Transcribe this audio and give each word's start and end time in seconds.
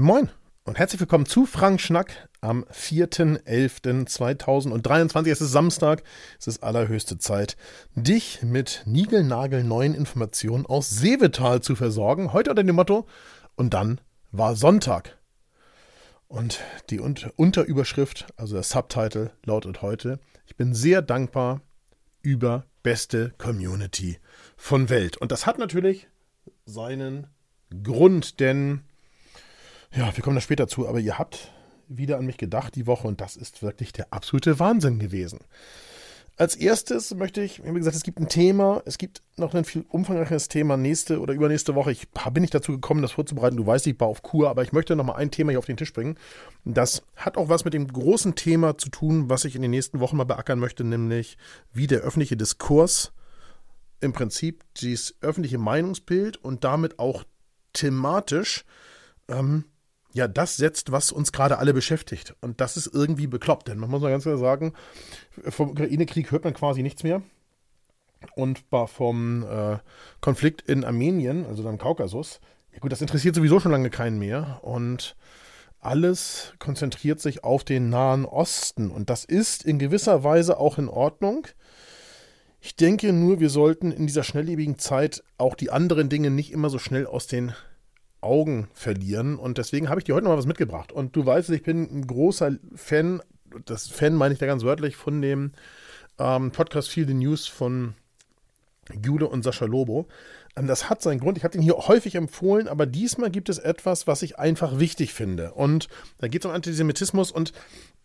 Moin 0.00 0.30
und 0.64 0.78
herzlich 0.78 0.98
willkommen 0.98 1.26
zu 1.26 1.44
Frank 1.44 1.78
Schnack 1.78 2.30
am 2.40 2.64
4.11.2023. 2.72 5.30
Es 5.30 5.42
ist 5.42 5.52
Samstag, 5.52 6.02
es 6.38 6.46
ist 6.46 6.62
allerhöchste 6.62 7.18
Zeit, 7.18 7.58
dich 7.94 8.42
mit 8.42 8.82
niegelnagelneuen 8.86 9.92
Informationen 9.92 10.64
aus 10.64 10.88
Seevetal 10.88 11.60
zu 11.60 11.76
versorgen. 11.76 12.32
Heute 12.32 12.48
unter 12.48 12.64
dem 12.64 12.76
Motto 12.76 13.06
und 13.56 13.74
dann 13.74 14.00
war 14.32 14.56
Sonntag. 14.56 15.18
Und 16.28 16.60
die 16.88 16.98
Unterüberschrift, 16.98 18.28
also 18.38 18.54
der 18.54 18.62
Subtitle, 18.62 19.32
lautet 19.44 19.82
heute: 19.82 20.18
Ich 20.46 20.56
bin 20.56 20.72
sehr 20.72 21.02
dankbar 21.02 21.60
über 22.22 22.64
beste 22.82 23.34
Community 23.36 24.18
von 24.56 24.88
Welt. 24.88 25.18
Und 25.18 25.30
das 25.30 25.44
hat 25.44 25.58
natürlich 25.58 26.08
seinen 26.64 27.26
Grund, 27.82 28.40
denn 28.40 28.84
ja, 29.94 30.14
wir 30.16 30.22
kommen 30.22 30.36
da 30.36 30.40
später 30.40 30.68
zu, 30.68 30.88
aber 30.88 31.00
ihr 31.00 31.18
habt 31.18 31.52
wieder 31.88 32.18
an 32.18 32.26
mich 32.26 32.38
gedacht 32.38 32.76
die 32.76 32.86
Woche 32.86 33.08
und 33.08 33.20
das 33.20 33.36
ist 33.36 33.62
wirklich 33.62 33.92
der 33.92 34.12
absolute 34.12 34.58
Wahnsinn 34.58 34.98
gewesen. 34.98 35.40
Als 36.36 36.56
erstes 36.56 37.14
möchte 37.14 37.42
ich, 37.42 37.62
wie 37.62 37.74
gesagt, 37.74 37.96
es 37.96 38.02
gibt 38.02 38.18
ein 38.18 38.28
Thema, 38.28 38.80
es 38.86 38.96
gibt 38.96 39.20
noch 39.36 39.52
ein 39.52 39.66
viel 39.66 39.84
umfangreicheres 39.90 40.48
Thema 40.48 40.78
nächste 40.78 41.20
oder 41.20 41.34
übernächste 41.34 41.74
Woche. 41.74 41.92
Ich 41.92 42.08
bin 42.32 42.40
nicht 42.40 42.54
dazu 42.54 42.72
gekommen, 42.72 43.02
das 43.02 43.12
vorzubereiten. 43.12 43.58
Du 43.58 43.66
weißt, 43.66 43.86
ich 43.86 44.00
war 44.00 44.08
auf 44.08 44.22
Kur, 44.22 44.48
aber 44.48 44.62
ich 44.62 44.72
möchte 44.72 44.96
noch 44.96 45.04
mal 45.04 45.16
ein 45.16 45.30
Thema 45.30 45.50
hier 45.50 45.58
auf 45.58 45.66
den 45.66 45.76
Tisch 45.76 45.92
bringen. 45.92 46.16
Das 46.64 47.02
hat 47.14 47.36
auch 47.36 47.50
was 47.50 47.66
mit 47.66 47.74
dem 47.74 47.88
großen 47.88 48.36
Thema 48.36 48.78
zu 48.78 48.88
tun, 48.88 49.28
was 49.28 49.44
ich 49.44 49.54
in 49.54 49.60
den 49.60 49.70
nächsten 49.70 50.00
Wochen 50.00 50.16
mal 50.16 50.24
beackern 50.24 50.58
möchte, 50.58 50.82
nämlich 50.82 51.36
wie 51.74 51.86
der 51.86 52.00
öffentliche 52.00 52.38
Diskurs 52.38 53.12
im 54.00 54.14
Prinzip 54.14 54.64
dieses 54.78 55.16
öffentliche 55.20 55.58
Meinungsbild 55.58 56.38
und 56.38 56.64
damit 56.64 56.98
auch 56.98 57.24
thematisch 57.74 58.64
ähm, 59.28 59.66
ja 60.12 60.28
das 60.28 60.56
setzt, 60.56 60.92
was 60.92 61.12
uns 61.12 61.32
gerade 61.32 61.58
alle 61.58 61.74
beschäftigt. 61.74 62.34
Und 62.40 62.60
das 62.60 62.76
ist 62.76 62.92
irgendwie 62.92 63.26
bekloppt, 63.26 63.68
denn 63.68 63.78
man 63.78 63.90
muss 63.90 64.02
mal 64.02 64.10
ganz 64.10 64.24
klar 64.24 64.38
sagen, 64.38 64.72
vom 65.48 65.70
Ukraine-Krieg 65.70 66.30
hört 66.30 66.44
man 66.44 66.54
quasi 66.54 66.82
nichts 66.82 67.02
mehr. 67.02 67.22
Und 68.34 68.64
vom 68.86 69.44
äh, 69.44 69.78
Konflikt 70.20 70.62
in 70.68 70.84
Armenien, 70.84 71.46
also 71.46 71.62
dann 71.62 71.78
Kaukasus, 71.78 72.40
ja 72.72 72.78
gut, 72.78 72.92
das 72.92 73.00
interessiert 73.00 73.34
sowieso 73.34 73.60
schon 73.60 73.72
lange 73.72 73.90
keinen 73.90 74.18
mehr. 74.18 74.60
Und 74.62 75.16
alles 75.80 76.52
konzentriert 76.58 77.20
sich 77.20 77.42
auf 77.44 77.64
den 77.64 77.88
Nahen 77.88 78.24
Osten. 78.24 78.90
Und 78.90 79.10
das 79.10 79.24
ist 79.24 79.64
in 79.64 79.78
gewisser 79.78 80.22
Weise 80.22 80.58
auch 80.58 80.78
in 80.78 80.88
Ordnung. 80.88 81.46
Ich 82.60 82.76
denke 82.76 83.12
nur, 83.14 83.40
wir 83.40 83.48
sollten 83.48 83.90
in 83.90 84.06
dieser 84.06 84.22
schnelllebigen 84.22 84.78
Zeit 84.78 85.24
auch 85.38 85.54
die 85.54 85.70
anderen 85.70 86.10
Dinge 86.10 86.30
nicht 86.30 86.52
immer 86.52 86.68
so 86.68 86.78
schnell 86.78 87.06
aus 87.06 87.26
den 87.26 87.54
Augen 88.20 88.68
verlieren. 88.72 89.36
Und 89.36 89.58
deswegen 89.58 89.88
habe 89.88 90.00
ich 90.00 90.04
dir 90.04 90.14
heute 90.14 90.24
noch 90.24 90.32
mal 90.32 90.38
was 90.38 90.46
mitgebracht. 90.46 90.92
Und 90.92 91.16
du 91.16 91.24
weißt, 91.24 91.50
ich 91.50 91.62
bin 91.62 91.82
ein 91.82 92.06
großer 92.06 92.52
Fan, 92.74 93.22
das 93.64 93.88
Fan 93.88 94.14
meine 94.14 94.34
ich 94.34 94.40
da 94.40 94.46
ganz 94.46 94.62
wörtlich, 94.62 94.96
von 94.96 95.22
dem 95.22 95.52
ähm, 96.18 96.50
Podcast 96.50 96.90
Feel 96.90 97.06
the 97.06 97.14
News 97.14 97.46
von 97.46 97.94
Jude 99.02 99.28
und 99.28 99.42
Sascha 99.42 99.64
Lobo. 99.64 100.06
Ähm, 100.56 100.66
das 100.66 100.90
hat 100.90 101.02
seinen 101.02 101.20
Grund. 101.20 101.38
Ich 101.38 101.44
habe 101.44 101.52
den 101.52 101.62
hier 101.62 101.76
häufig 101.76 102.14
empfohlen, 102.14 102.68
aber 102.68 102.86
diesmal 102.86 103.30
gibt 103.30 103.48
es 103.48 103.58
etwas, 103.58 104.06
was 104.06 104.22
ich 104.22 104.38
einfach 104.38 104.78
wichtig 104.78 105.14
finde. 105.14 105.52
Und 105.52 105.88
da 106.18 106.28
geht 106.28 106.44
es 106.44 106.46
um 106.46 106.54
Antisemitismus 106.54 107.30
und 107.30 107.52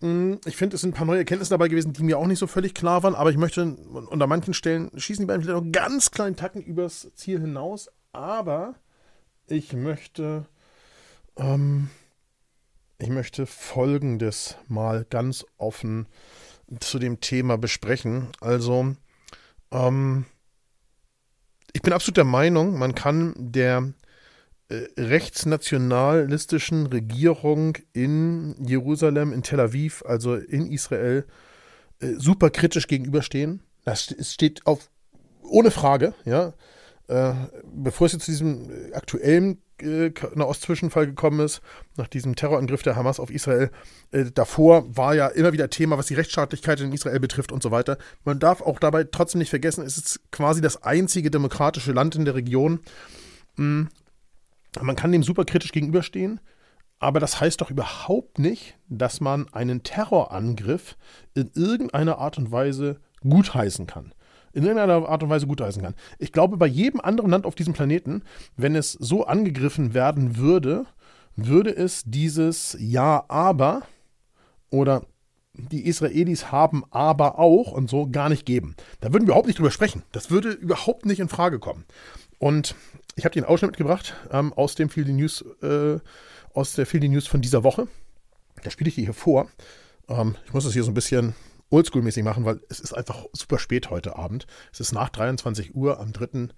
mh, 0.01 0.09
mm, 0.09 0.39
ich 0.45 0.55
finde, 0.55 0.75
es 0.75 0.81
sind 0.81 0.91
ein 0.91 0.97
paar 0.97 1.07
neue 1.07 1.19
Erkenntnisse 1.19 1.51
dabei 1.51 1.67
gewesen, 1.67 1.93
die 1.93 2.03
mir 2.03 2.17
auch 2.17 2.27
nicht 2.27 2.39
so 2.39 2.47
völlig 2.47 2.73
klar 2.73 3.03
waren, 3.03 3.15
aber 3.15 3.29
ich 3.29 3.37
möchte 3.37 3.63
unter 3.63 4.27
manchen 4.27 4.53
Stellen 4.53 4.91
schießen 4.95 5.23
die 5.23 5.27
beiden 5.27 5.43
vielleicht 5.43 5.63
noch 5.63 5.71
ganz 5.71 6.11
kleinen 6.11 6.35
Tacken 6.35 6.61
übers 6.61 7.11
Ziel 7.15 7.41
hinaus. 7.41 7.89
Aber 8.11 8.75
ich 9.47 9.73
möchte, 9.73 10.45
ähm, 11.37 11.89
ich 12.97 13.09
möchte 13.09 13.45
Folgendes 13.45 14.57
mal 14.67 15.05
ganz 15.09 15.45
offen 15.57 16.07
zu 16.79 16.99
dem 16.99 17.19
Thema 17.21 17.57
besprechen. 17.57 18.29
Also, 18.41 18.95
ähm, 19.71 20.25
ich 21.73 21.81
bin 21.81 21.93
absolut 21.93 22.17
der 22.17 22.23
Meinung, 22.23 22.77
man 22.79 22.95
kann 22.95 23.33
der 23.37 23.93
äh, 24.69 24.87
rechtsnationalistischen 24.97 26.87
Regierung 26.87 27.77
in 27.93 28.55
Jerusalem, 28.65 29.33
in 29.33 29.43
Tel 29.43 29.59
Aviv, 29.59 30.03
also 30.07 30.35
in 30.35 30.71
Israel, 30.71 31.25
äh, 31.99 32.13
super 32.17 32.49
kritisch 32.49 32.87
gegenüberstehen. 32.87 33.61
Das 33.83 34.15
steht 34.21 34.65
auf 34.65 34.89
ohne 35.43 35.69
Frage, 35.69 36.15
ja. 36.25 36.53
Äh, 37.07 37.33
bevor 37.71 38.07
es 38.07 38.13
jetzt 38.13 38.25
zu 38.25 38.31
diesem 38.31 38.69
äh, 38.71 38.93
aktuellen 38.93 39.61
äh, 39.79 40.11
Nahost-Zwischenfall 40.33 41.05
gekommen 41.05 41.39
ist, 41.39 41.61
nach 41.97 42.07
diesem 42.07 42.35
Terrorangriff 42.35 42.81
der 42.81 42.95
Hamas 42.95 43.19
auf 43.19 43.29
Israel, 43.29 43.69
äh, 44.11 44.25
davor 44.33 44.95
war 44.95 45.13
ja 45.13 45.27
immer 45.27 45.53
wieder 45.53 45.69
Thema, 45.69 45.99
was 45.99 46.07
die 46.07 46.15
Rechtsstaatlichkeit 46.15 46.81
in 46.81 46.93
Israel 46.93 47.19
betrifft 47.19 47.51
und 47.51 47.61
so 47.61 47.69
weiter. 47.69 47.99
Man 48.23 48.39
darf 48.39 48.61
auch 48.61 48.79
dabei 48.79 49.03
trotzdem 49.03 49.39
nicht 49.39 49.51
vergessen, 49.51 49.85
es 49.85 49.97
ist 49.97 50.31
quasi 50.31 50.61
das 50.61 50.81
einzige 50.81 51.29
demokratische 51.29 51.91
Land 51.91 52.15
in 52.15 52.25
der 52.25 52.33
Region. 52.33 52.79
Mhm. 53.55 53.89
Man 54.81 54.95
kann 54.95 55.11
dem 55.11 55.23
super 55.23 55.45
kritisch 55.45 55.71
gegenüberstehen, 55.71 56.41
aber 56.97 57.19
das 57.19 57.39
heißt 57.39 57.61
doch 57.61 57.69
überhaupt 57.69 58.39
nicht, 58.39 58.77
dass 58.89 59.21
man 59.21 59.47
einen 59.53 59.83
Terrorangriff 59.83 60.97
in 61.35 61.51
irgendeiner 61.53 62.17
Art 62.17 62.39
und 62.39 62.51
Weise 62.51 62.99
gutheißen 63.21 63.85
kann 63.85 64.14
in 64.55 64.63
irgendeiner 64.63 65.07
Art 65.07 65.21
und 65.21 65.29
Weise 65.29 65.47
gutheißen 65.47 65.81
kann. 65.81 65.95
Ich 66.17 66.31
glaube, 66.31 66.57
bei 66.57 66.65
jedem 66.65 67.01
anderen 67.01 67.29
Land 67.29 67.45
auf 67.45 67.55
diesem 67.55 67.73
Planeten, 67.73 68.23
wenn 68.55 68.75
es 68.75 68.93
so 68.93 69.25
angegriffen 69.25 69.93
werden 69.93 70.37
würde, 70.37 70.85
würde 71.35 71.75
es 71.75 72.03
dieses 72.05 72.77
Ja, 72.79 73.25
aber 73.27 73.83
oder 74.69 75.03
die 75.53 75.85
Israelis 75.85 76.51
haben 76.51 76.83
aber 76.91 77.37
auch 77.39 77.71
und 77.71 77.89
so 77.89 78.09
gar 78.09 78.29
nicht 78.29 78.45
geben. 78.45 78.75
Da 79.01 79.13
würden 79.13 79.23
wir 79.23 79.29
überhaupt 79.29 79.47
nicht 79.47 79.59
drüber 79.59 79.71
sprechen. 79.71 80.03
Das 80.11 80.31
würde 80.31 80.51
überhaupt 80.51 81.05
nicht 81.05 81.19
in 81.19 81.29
Frage 81.29 81.59
kommen. 81.59 81.85
Und 82.39 82.75
ich 83.15 83.25
habe 83.25 83.33
den 83.33 83.45
Ausschnitt 83.45 83.71
mitgebracht 83.71 84.15
ähm, 84.31 84.53
aus 84.53 84.75
dem 84.75 84.89
Field 84.89 85.07
News, 85.09 85.43
äh, 85.61 85.99
aus 86.53 86.73
der 86.73 86.85
Field 86.85 87.03
News 87.03 87.27
von 87.27 87.41
dieser 87.41 87.63
Woche. 87.63 87.87
Da 88.63 88.69
spiele 88.69 88.89
ich 88.89 88.95
dir 88.95 89.03
hier 89.03 89.13
vor. 89.13 89.47
Ähm, 90.09 90.35
ich 90.45 90.53
muss 90.53 90.63
das 90.65 90.73
hier 90.73 90.83
so 90.83 90.91
ein 90.91 90.95
bisschen 90.95 91.35
oldschool-mäßig 91.71 92.23
machen, 92.23 92.45
weil 92.45 92.61
es 92.69 92.79
ist 92.79 92.93
einfach 92.93 93.25
super 93.33 93.59
spät 93.59 93.89
heute 93.89 94.15
Abend. 94.15 94.47
Es 94.71 94.79
ist 94.79 94.91
nach 94.91 95.09
23 95.09 95.75
Uhr 95.75 95.99
am 95.99 96.13
3. 96.13 96.49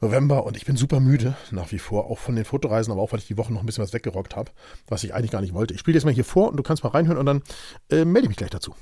November 0.00 0.44
und 0.44 0.56
ich 0.56 0.64
bin 0.64 0.76
super 0.76 1.00
müde 1.00 1.36
nach 1.50 1.72
wie 1.72 1.78
vor, 1.78 2.06
auch 2.06 2.18
von 2.18 2.36
den 2.36 2.44
Fotoreisen, 2.44 2.92
aber 2.92 3.02
auch, 3.02 3.12
weil 3.12 3.18
ich 3.18 3.26
die 3.26 3.36
Woche 3.36 3.52
noch 3.52 3.60
ein 3.60 3.66
bisschen 3.66 3.82
was 3.82 3.92
weggerockt 3.92 4.36
habe, 4.36 4.52
was 4.86 5.02
ich 5.02 5.12
eigentlich 5.12 5.32
gar 5.32 5.40
nicht 5.40 5.54
wollte. 5.54 5.74
Ich 5.74 5.80
spiele 5.80 5.96
jetzt 5.96 6.04
mal 6.04 6.14
hier 6.14 6.24
vor 6.24 6.48
und 6.50 6.56
du 6.56 6.62
kannst 6.62 6.84
mal 6.84 6.90
reinhören 6.90 7.18
und 7.18 7.26
dann 7.26 7.42
äh, 7.90 8.04
melde 8.04 8.26
ich 8.26 8.28
mich 8.28 8.36
gleich 8.36 8.50
dazu. 8.50 8.76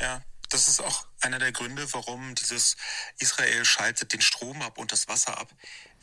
Ja, 0.00 0.22
das 0.48 0.68
ist 0.68 0.80
auch 0.80 1.06
einer 1.20 1.38
der 1.38 1.52
Gründe, 1.52 1.86
warum 1.92 2.34
dieses 2.34 2.76
Israel 3.18 3.64
schaltet 3.64 4.12
den 4.12 4.20
Strom 4.20 4.62
ab 4.62 4.78
und 4.78 4.92
das 4.92 5.08
Wasser 5.08 5.38
ab, 5.38 5.52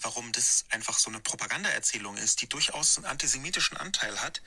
warum 0.02 0.32
das 0.32 0.66
einfach 0.70 1.00
so 1.00 1.10
eine 1.10 1.20
Propagandaerzählung 1.20 2.18
ist, 2.18 2.42
die 2.42 2.50
durchaus 2.50 2.98
einen 2.98 3.06
antisemitischen 3.06 3.78
Anteil 3.78 4.22
hat, 4.22 4.42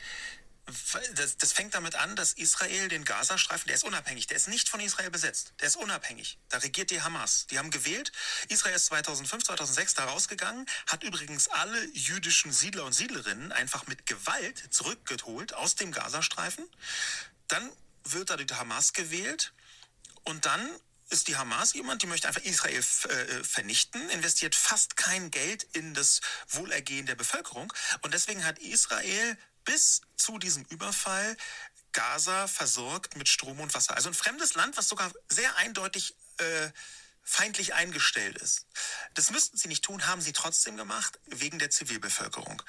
das, 1.14 1.36
das 1.36 1.52
fängt 1.52 1.74
damit 1.74 1.94
an, 1.94 2.16
dass 2.16 2.32
Israel 2.32 2.88
den 2.88 3.04
Gazastreifen, 3.04 3.66
der 3.66 3.76
ist 3.76 3.84
unabhängig, 3.84 4.26
der 4.26 4.36
ist 4.36 4.48
nicht 4.48 4.68
von 4.68 4.80
Israel 4.80 5.10
besetzt, 5.10 5.52
der 5.60 5.68
ist 5.68 5.76
unabhängig. 5.76 6.38
Da 6.48 6.58
regiert 6.58 6.90
die 6.90 7.02
Hamas. 7.02 7.46
Die 7.50 7.58
haben 7.58 7.70
gewählt. 7.70 8.12
Israel 8.48 8.74
ist 8.74 8.86
2005, 8.86 9.44
2006 9.44 9.94
da 9.94 10.04
rausgegangen, 10.04 10.66
hat 10.86 11.02
übrigens 11.04 11.48
alle 11.48 11.84
jüdischen 11.92 12.52
Siedler 12.52 12.84
und 12.84 12.94
Siedlerinnen 12.94 13.52
einfach 13.52 13.86
mit 13.86 14.06
Gewalt 14.06 14.72
zurückgeholt 14.72 15.52
aus 15.52 15.74
dem 15.74 15.92
Gazastreifen. 15.92 16.64
Dann 17.48 17.70
wird 18.04 18.30
da 18.30 18.36
die 18.36 18.46
Hamas 18.54 18.94
gewählt 18.94 19.52
und 20.24 20.46
dann 20.46 20.68
ist 21.10 21.28
die 21.28 21.36
Hamas 21.36 21.74
jemand, 21.74 22.02
die 22.02 22.06
möchte 22.06 22.26
einfach 22.26 22.42
Israel 22.42 22.78
äh, 22.78 23.44
vernichten, 23.44 24.08
investiert 24.10 24.54
fast 24.54 24.96
kein 24.96 25.30
Geld 25.30 25.64
in 25.74 25.92
das 25.92 26.22
Wohlergehen 26.48 27.04
der 27.04 27.14
Bevölkerung 27.14 27.72
und 28.00 28.14
deswegen 28.14 28.44
hat 28.44 28.58
Israel 28.58 29.36
bis 29.64 30.02
zu 30.16 30.38
diesem 30.38 30.64
Überfall 30.70 31.36
Gaza 31.92 32.46
versorgt 32.46 33.16
mit 33.16 33.28
Strom 33.28 33.60
und 33.60 33.74
Wasser. 33.74 33.96
Also 33.96 34.08
ein 34.08 34.14
fremdes 34.14 34.54
Land, 34.54 34.76
was 34.76 34.88
sogar 34.88 35.10
sehr 35.28 35.56
eindeutig 35.56 36.14
äh, 36.38 36.68
feindlich 37.22 37.74
eingestellt 37.74 38.36
ist. 38.38 38.66
Das 39.14 39.30
müssten 39.30 39.56
sie 39.56 39.68
nicht 39.68 39.84
tun, 39.84 40.06
haben 40.06 40.20
sie 40.20 40.32
trotzdem 40.32 40.76
gemacht, 40.76 41.18
wegen 41.26 41.58
der 41.58 41.70
Zivilbevölkerung. 41.70 42.62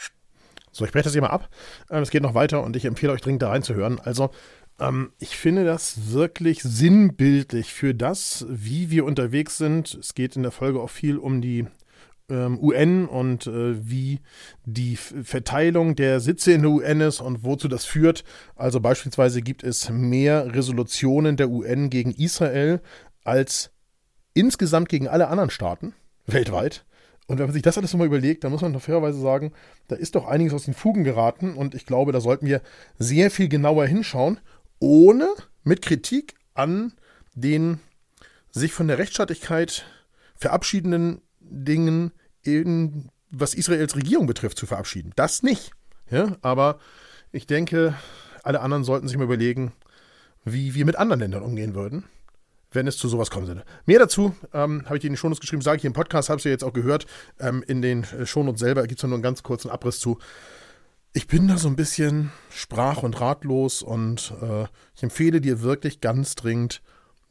So, 0.71 0.85
ich 0.85 0.91
breche 0.91 1.03
das 1.03 1.13
hier 1.13 1.21
mal 1.21 1.29
ab. 1.29 1.49
Ähm, 1.89 2.03
es 2.03 2.09
geht 2.09 2.21
noch 2.21 2.33
weiter 2.33 2.61
und 2.61 2.75
ich 2.75 2.85
empfehle 2.85 3.11
euch 3.11 3.21
dringend 3.21 3.41
da 3.41 3.49
reinzuhören. 3.49 3.99
Also, 3.99 4.33
ähm, 4.79 5.13
ich 5.19 5.37
finde 5.37 5.65
das 5.65 6.11
wirklich 6.11 6.61
sinnbildlich 6.63 7.73
für 7.73 7.93
das, 7.93 8.45
wie 8.47 8.89
wir 8.89 9.05
unterwegs 9.05 9.57
sind. 9.57 9.93
Es 9.93 10.13
geht 10.13 10.35
in 10.35 10.43
der 10.43 10.51
Folge 10.51 10.81
auch 10.81 10.89
viel 10.89 11.17
um 11.17 11.41
die 11.41 11.65
ähm, 12.29 12.59
UN 12.59 13.07
und 13.07 13.47
äh, 13.47 13.87
wie 13.87 14.19
die 14.65 14.95
Verteilung 14.95 15.95
der 15.95 16.19
Sitze 16.19 16.53
in 16.53 16.61
der 16.63 16.71
UN 16.71 17.01
ist 17.01 17.21
und 17.21 17.43
wozu 17.43 17.67
das 17.67 17.85
führt. 17.85 18.23
Also 18.55 18.79
beispielsweise 18.79 19.41
gibt 19.41 19.63
es 19.63 19.89
mehr 19.89 20.53
Resolutionen 20.53 21.37
der 21.37 21.49
UN 21.49 21.89
gegen 21.89 22.11
Israel 22.11 22.81
als 23.23 23.71
insgesamt 24.33 24.89
gegen 24.89 25.07
alle 25.07 25.27
anderen 25.27 25.49
Staaten 25.49 25.93
weltweit. 26.25 26.85
Und 27.27 27.39
wenn 27.39 27.47
man 27.47 27.53
sich 27.53 27.63
das 27.63 27.77
alles 27.77 27.91
nochmal 27.91 28.07
überlegt, 28.07 28.43
dann 28.43 28.51
muss 28.51 28.61
man 28.61 28.73
doch 28.73 28.81
fairerweise 28.81 29.19
sagen, 29.19 29.51
da 29.87 29.95
ist 29.95 30.13
doch 30.15 30.27
einiges 30.27 30.53
aus 30.53 30.65
den 30.65 30.75
Fugen 30.75 31.03
geraten 31.03 31.55
und 31.55 31.73
ich 31.73 31.85
glaube, 31.85 32.11
da 32.11 32.21
sollten 32.21 32.45
wir 32.45 32.61
sehr 32.99 33.31
viel 33.31 33.49
genauer 33.49 33.87
hinschauen, 33.87 34.39
ohne 34.79 35.29
mit 35.63 35.81
Kritik 35.81 36.35
an 36.53 36.93
den 37.33 37.79
sich 38.51 38.73
von 38.73 38.87
der 38.87 38.99
Rechtsstaatlichkeit 38.99 39.85
verabschiedenden 40.35 41.21
Dingen, 41.49 42.11
in, 42.41 43.09
was 43.29 43.53
Israels 43.53 43.95
Regierung 43.95 44.27
betrifft, 44.27 44.57
zu 44.57 44.65
verabschieden. 44.65 45.11
Das 45.15 45.43
nicht. 45.43 45.71
Ja, 46.09 46.37
aber 46.41 46.79
ich 47.31 47.47
denke, 47.47 47.95
alle 48.43 48.61
anderen 48.61 48.83
sollten 48.83 49.07
sich 49.07 49.17
mal 49.17 49.23
überlegen, 49.23 49.73
wie 50.43 50.75
wir 50.75 50.85
mit 50.85 50.97
anderen 50.97 51.19
Ländern 51.21 51.43
umgehen 51.43 51.73
würden 51.73 52.05
wenn 52.75 52.87
es 52.87 52.97
zu 52.97 53.07
sowas 53.07 53.31
kommen 53.31 53.47
würde. 53.47 53.63
Mehr 53.85 53.99
dazu 53.99 54.35
ähm, 54.53 54.83
habe 54.85 54.97
ich 54.97 55.01
dir 55.01 55.07
in 55.07 55.13
den 55.13 55.17
Shownotes 55.17 55.39
geschrieben, 55.39 55.61
sage 55.61 55.77
ich 55.77 55.85
im 55.85 55.93
Podcast, 55.93 56.29
habe 56.29 56.37
es 56.37 56.43
ja 56.43 56.51
jetzt 56.51 56.63
auch 56.63 56.73
gehört. 56.73 57.07
Ähm, 57.39 57.63
in 57.65 57.81
den 57.81 58.03
äh, 58.03 58.25
Shownotes 58.25 58.59
selber 58.59 58.85
gibt 58.85 58.99
es 58.99 59.03
nur 59.03 59.13
einen 59.13 59.23
ganz 59.23 59.41
kurzen 59.41 59.71
Abriss 59.71 59.99
zu. 59.99 60.19
Ich 61.13 61.27
bin 61.27 61.47
da 61.47 61.57
so 61.57 61.69
ein 61.69 61.77
bisschen 61.77 62.31
sprach- 62.49 63.01
und 63.01 63.19
ratlos 63.21 63.81
und 63.81 64.33
äh, 64.41 64.65
ich 64.95 65.01
empfehle 65.03 65.39
dir 65.39 65.61
wirklich 65.61 66.01
ganz 66.01 66.35
dringend, 66.35 66.81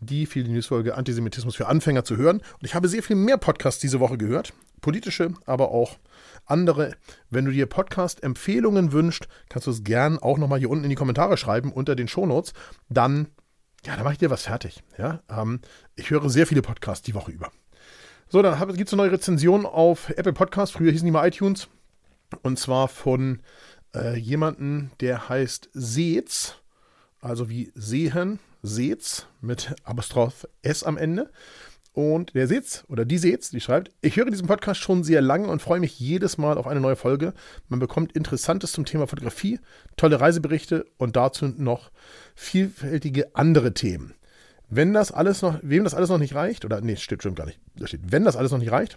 die 0.04 0.26
viele 0.26 0.48
Newsfolge 0.48 0.94
Antisemitismus 0.94 1.56
für 1.56 1.66
Anfänger 1.66 2.04
zu 2.04 2.16
hören. 2.16 2.38
Und 2.38 2.64
ich 2.64 2.74
habe 2.74 2.88
sehr 2.88 3.02
viel 3.02 3.16
mehr 3.16 3.36
Podcasts 3.36 3.80
diese 3.80 4.00
Woche 4.00 4.18
gehört. 4.18 4.52
Politische, 4.80 5.32
aber 5.46 5.70
auch 5.70 5.96
andere. 6.46 6.96
Wenn 7.30 7.46
du 7.46 7.50
dir 7.50 7.66
Podcast-Empfehlungen 7.66 8.92
wünschst, 8.92 9.28
kannst 9.48 9.66
du 9.66 9.70
es 9.70 9.82
gern 9.82 10.18
auch 10.18 10.38
nochmal 10.38 10.58
hier 10.58 10.70
unten 10.70 10.84
in 10.84 10.90
die 10.90 10.96
Kommentare 10.96 11.36
schreiben 11.36 11.72
unter 11.72 11.96
den 11.96 12.08
Shownotes. 12.08 12.52
Dann 12.88 13.28
ja, 13.86 13.96
da 13.96 14.02
mache 14.02 14.14
ich 14.14 14.18
dir 14.18 14.30
was 14.30 14.44
fertig. 14.44 14.82
Ja, 14.96 15.20
ähm, 15.28 15.60
ich 15.94 16.10
höre 16.10 16.28
sehr 16.30 16.46
viele 16.46 16.62
Podcasts 16.62 17.04
die 17.04 17.14
Woche 17.14 17.32
über. 17.32 17.50
So, 18.28 18.40
dann 18.40 18.58
gibt 18.76 18.88
es 18.88 18.94
eine 18.94 19.02
neue 19.02 19.12
Rezension 19.12 19.66
auf 19.66 20.08
Apple 20.10 20.32
Podcasts. 20.32 20.74
Früher 20.74 20.90
hießen 20.90 21.04
die 21.04 21.12
mal 21.12 21.26
iTunes. 21.26 21.68
Und 22.42 22.58
zwar 22.58 22.88
von 22.88 23.42
äh, 23.94 24.16
jemandem, 24.16 24.90
der 25.00 25.28
heißt 25.28 25.68
Seetz. 25.74 26.56
Also 27.20 27.48
wie 27.48 27.72
sehen, 27.74 28.38
Seetz 28.64 29.26
mit 29.43 29.76
Apostroph 29.84 30.49
S 30.62 30.84
am 30.84 30.96
Ende. 30.96 31.31
Und 31.93 32.34
der 32.34 32.49
Sitz 32.49 32.82
oder 32.88 33.05
die 33.05 33.19
Sitz, 33.19 33.50
die 33.50 33.61
schreibt, 33.61 33.93
ich 34.00 34.16
höre 34.16 34.28
diesen 34.28 34.49
Podcast 34.49 34.81
schon 34.81 35.05
sehr 35.05 35.20
lange 35.20 35.46
und 35.46 35.62
freue 35.62 35.78
mich 35.78 36.00
jedes 36.00 36.38
Mal 36.38 36.58
auf 36.58 36.66
eine 36.66 36.81
neue 36.81 36.96
Folge. 36.96 37.34
Man 37.69 37.78
bekommt 37.78 38.12
Interessantes 38.16 38.72
zum 38.72 38.84
Thema 38.84 39.06
Fotografie, 39.06 39.61
tolle 39.96 40.19
Reiseberichte 40.19 40.87
und 40.96 41.14
dazu 41.14 41.46
noch 41.46 41.93
vielfältige 42.34 43.37
andere 43.37 43.75
Themen. 43.75 44.14
Wenn 44.70 44.93
das 44.93 45.12
alles 45.12 45.43
noch, 45.43 45.58
wem 45.62 45.84
das 45.84 45.94
alles 45.94 46.08
noch 46.08 46.19
nicht 46.19 46.34
reicht, 46.34 46.64
oder 46.64 46.81
nee, 46.81 46.96
stimmt, 46.96 47.22
stimmt 47.22 47.37
gar 47.37 47.46
nicht. 47.46 47.60
Da 47.76 47.87
steht, 47.87 48.10
wenn 48.10 48.25
das 48.25 48.34
alles 48.34 48.50
noch 48.50 48.58
nicht 48.58 48.72
reicht, 48.72 48.96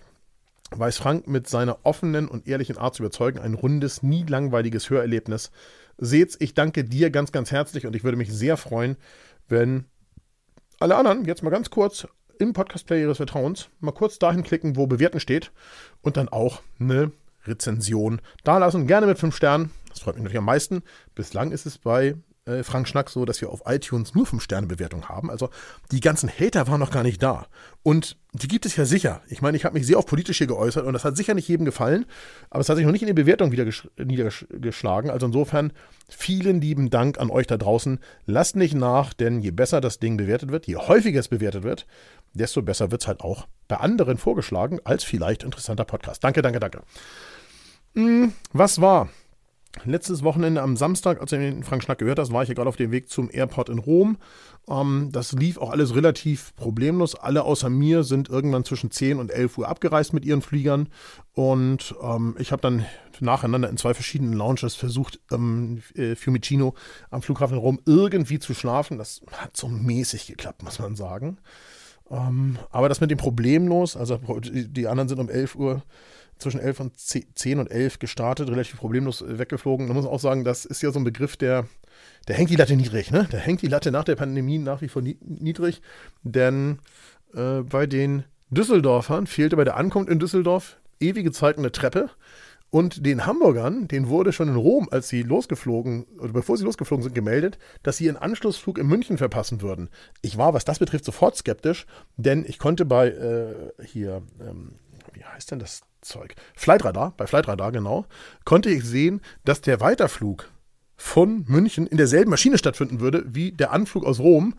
weiß 0.71 0.97
Frank 0.97 1.27
mit 1.27 1.47
seiner 1.47 1.79
offenen 1.83 2.27
und 2.27 2.47
ehrlichen 2.47 2.77
Art 2.77 2.95
zu 2.95 3.03
überzeugen, 3.03 3.39
ein 3.39 3.53
rundes, 3.53 4.01
nie 4.01 4.23
langweiliges 4.23 4.89
Hörerlebnis. 4.89 5.51
Seht's, 5.97 6.35
ich 6.39 6.53
danke 6.53 6.83
dir 6.83 7.09
ganz, 7.09 7.31
ganz 7.31 7.51
herzlich 7.51 7.85
und 7.85 7.95
ich 7.95 8.03
würde 8.03 8.17
mich 8.17 8.33
sehr 8.33 8.57
freuen, 8.57 8.97
wenn 9.47 9.85
alle 10.79 10.95
anderen 10.95 11.25
jetzt 11.25 11.43
mal 11.43 11.49
ganz 11.49 11.69
kurz 11.69 12.07
im 12.39 12.53
Podcast-Player 12.53 13.01
Ihres 13.01 13.17
Vertrauens 13.17 13.69
mal 13.79 13.91
kurz 13.91 14.19
dahin 14.19 14.43
klicken, 14.43 14.75
wo 14.75 14.87
Bewerten 14.87 15.19
steht 15.19 15.51
und 16.01 16.17
dann 16.17 16.29
auch 16.29 16.61
eine 16.79 17.11
Rezension 17.45 18.21
da 18.43 18.57
lassen. 18.57 18.87
Gerne 18.87 19.07
mit 19.07 19.17
fünf 19.17 19.35
Sternen. 19.35 19.71
Das 19.89 19.99
freut 19.99 20.15
mich 20.15 20.23
natürlich 20.23 20.39
am 20.39 20.45
meisten. 20.45 20.83
Bislang 21.15 21.51
ist 21.51 21.65
es 21.65 21.77
bei 21.77 22.15
äh, 22.47 22.63
Frank 22.63 22.87
Schnack 22.87 23.09
so, 23.09 23.25
dass 23.25 23.41
wir 23.41 23.49
auf 23.49 23.63
iTunes 23.65 24.15
nur 24.15 24.25
5-Sterne-Bewertung 24.25 25.09
haben. 25.09 25.29
Also 25.29 25.49
die 25.91 25.99
ganzen 25.99 26.29
Hater 26.29 26.67
waren 26.67 26.79
noch 26.79 26.91
gar 26.91 27.03
nicht 27.03 27.21
da. 27.21 27.47
Und 27.83 28.17
die 28.33 28.47
gibt 28.47 28.65
es 28.65 28.75
ja 28.75 28.85
sicher. 28.85 29.21
Ich 29.27 29.41
meine, 29.41 29.57
ich 29.57 29.65
habe 29.65 29.77
mich 29.77 29.85
sehr 29.85 29.97
oft 29.97 30.07
politisch 30.07 30.37
hier 30.37 30.47
geäußert 30.47 30.85
und 30.85 30.93
das 30.93 31.03
hat 31.03 31.17
sicher 31.17 31.33
nicht 31.33 31.47
jedem 31.47 31.65
gefallen, 31.65 32.05
aber 32.49 32.61
es 32.61 32.69
hat 32.69 32.77
sich 32.77 32.85
noch 32.85 32.91
nicht 32.91 33.01
in 33.01 33.07
die 33.07 33.13
Bewertung 33.13 33.51
wieder 33.51 33.65
niedergeschlagen. 33.97 35.09
Also 35.09 35.25
insofern 35.25 35.73
vielen 36.09 36.61
lieben 36.61 36.89
Dank 36.89 37.19
an 37.19 37.29
euch 37.29 37.47
da 37.47 37.57
draußen. 37.57 37.99
Lasst 38.25 38.55
nicht 38.55 38.75
nach, 38.75 39.13
denn 39.13 39.41
je 39.41 39.51
besser 39.51 39.81
das 39.81 39.99
Ding 39.99 40.17
bewertet 40.17 40.51
wird, 40.51 40.67
je 40.67 40.77
häufiger 40.77 41.19
es 41.19 41.27
bewertet 41.27 41.63
wird, 41.63 41.87
desto 42.33 42.61
besser 42.61 42.91
wird 42.91 43.01
es 43.01 43.07
halt 43.07 43.21
auch 43.21 43.47
bei 43.67 43.77
anderen 43.77 44.17
vorgeschlagen 44.17 44.79
als 44.83 45.03
vielleicht 45.03 45.43
interessanter 45.43 45.85
Podcast. 45.85 46.23
Danke, 46.23 46.41
danke, 46.41 46.59
danke. 46.59 46.81
Hm, 47.95 48.33
was 48.53 48.79
war? 48.79 49.09
Letztes 49.85 50.23
Wochenende 50.23 50.61
am 50.61 50.77
Samstag, 50.77 51.21
als 51.21 51.29
du 51.29 51.37
den 51.37 51.63
Frank 51.63 51.83
Schnack 51.83 51.99
gehört 51.99 52.19
hast, 52.19 52.31
war 52.31 52.43
ich 52.43 52.49
ja 52.49 52.55
gerade 52.55 52.69
auf 52.69 52.75
dem 52.75 52.91
Weg 52.91 53.09
zum 53.09 53.29
Airport 53.31 53.69
in 53.69 53.79
Rom. 53.79 54.17
Ähm, 54.69 55.09
das 55.11 55.31
lief 55.33 55.57
auch 55.57 55.71
alles 55.71 55.95
relativ 55.95 56.55
problemlos. 56.55 57.15
Alle 57.15 57.43
außer 57.43 57.69
mir 57.69 58.03
sind 58.03 58.29
irgendwann 58.29 58.65
zwischen 58.65 58.91
10 58.91 59.19
und 59.19 59.31
11 59.31 59.57
Uhr 59.57 59.67
abgereist 59.67 60.13
mit 60.13 60.25
ihren 60.25 60.41
Fliegern. 60.41 60.89
Und 61.33 61.95
ähm, 62.01 62.35
ich 62.39 62.51
habe 62.51 62.61
dann 62.61 62.85
nacheinander 63.19 63.69
in 63.69 63.77
zwei 63.77 63.93
verschiedenen 63.93 64.33
Lounges 64.33 64.75
versucht, 64.75 65.19
ähm, 65.31 65.81
äh, 65.95 66.15
Fiumicino 66.15 66.75
am 67.09 67.21
Flughafen 67.21 67.57
Rom 67.57 67.79
irgendwie 67.85 68.39
zu 68.39 68.53
schlafen. 68.53 68.97
Das 68.97 69.21
hat 69.31 69.55
so 69.55 69.67
mäßig 69.67 70.27
geklappt, 70.27 70.63
muss 70.63 70.79
man 70.79 70.95
sagen. 70.95 71.37
Ähm, 72.09 72.57
aber 72.71 72.89
das 72.89 73.01
mit 73.01 73.11
dem 73.11 73.17
problemlos, 73.17 73.97
also 73.97 74.17
die, 74.17 74.87
anderen 74.87 75.09
sind 75.09 75.19
um 75.19 75.29
11 75.29 75.55
Uhr 75.55 75.83
zwischen 76.37 76.59
11 76.59 76.79
und 76.79 76.99
10 76.99 77.59
und 77.59 77.71
11 77.71 77.99
gestartet, 77.99 78.49
relativ 78.49 78.77
problemlos 78.77 79.21
äh, 79.21 79.39
weggeflogen. 79.39 79.87
Man 79.87 79.95
muss 79.95 80.05
auch 80.05 80.19
sagen, 80.19 80.43
das 80.43 80.65
ist 80.65 80.81
ja 80.81 80.91
so 80.91 80.99
ein 80.99 81.03
Begriff, 81.03 81.35
der, 81.35 81.67
der 82.27 82.35
hängt 82.35 82.49
die 82.49 82.55
Latte 82.55 82.75
niedrig. 82.75 83.11
Ne? 83.11 83.27
Der 83.31 83.39
hängt 83.39 83.61
die 83.61 83.67
Latte 83.67 83.91
nach 83.91 84.03
der 84.03 84.15
Pandemie 84.15 84.57
nach 84.57 84.81
wie 84.81 84.87
vor 84.87 85.01
niedrig, 85.01 85.81
denn 86.23 86.79
äh, 87.33 87.61
bei 87.61 87.87
den 87.87 88.23
Düsseldorfern 88.49 89.27
fehlte 89.27 89.57
bei 89.57 89.63
der 89.63 89.75
Ankunft 89.75 90.09
in 90.09 90.19
Düsseldorf 90.19 90.77
ewige 90.99 91.31
Zeit 91.31 91.57
eine 91.57 91.71
Treppe. 91.71 92.09
Und 92.77 93.07
den 93.07 93.25
Hamburgern, 93.25 93.87
den 93.87 94.07
wurde 94.07 94.31
schon 94.31 94.49
in 94.49 94.55
Rom, 94.55 94.87
als 94.91 95.09
sie 95.09 95.23
losgeflogen, 95.23 96.05
oder 96.19 96.31
bevor 96.31 96.57
sie 96.57 96.63
losgeflogen 96.63 97.01
sind, 97.01 97.15
gemeldet, 97.15 97.57
dass 97.81 97.97
sie 97.97 98.05
ihren 98.05 98.17
Anschlussflug 98.17 98.77
in 98.77 98.85
München 98.85 99.17
verpassen 99.17 99.63
würden. 99.63 99.89
Ich 100.21 100.37
war, 100.37 100.53
was 100.53 100.63
das 100.63 100.77
betrifft, 100.77 101.03
sofort 101.03 101.35
skeptisch, 101.35 101.87
denn 102.17 102.45
ich 102.47 102.59
konnte 102.59 102.85
bei 102.85 103.07
äh, 103.07 103.83
hier, 103.83 104.21
ähm, 104.39 104.73
wie 105.13 105.23
heißt 105.23 105.49
denn 105.49 105.57
das 105.57 105.81
Zeug? 106.01 106.35
Flightradar, 106.55 107.15
bei 107.17 107.25
Flightradar 107.25 107.71
genau, 107.71 108.05
konnte 108.45 108.69
ich 108.69 108.83
sehen, 108.85 109.21
dass 109.43 109.61
der 109.61 109.79
Weiterflug 109.79 110.47
von 110.97 111.45
München 111.47 111.87
in 111.87 111.97
derselben 111.97 112.29
Maschine 112.29 112.59
stattfinden 112.59 112.99
würde 112.99 113.25
wie 113.25 113.53
der 113.53 113.71
Anflug 113.71 114.05
aus 114.05 114.19
Rom. 114.19 114.53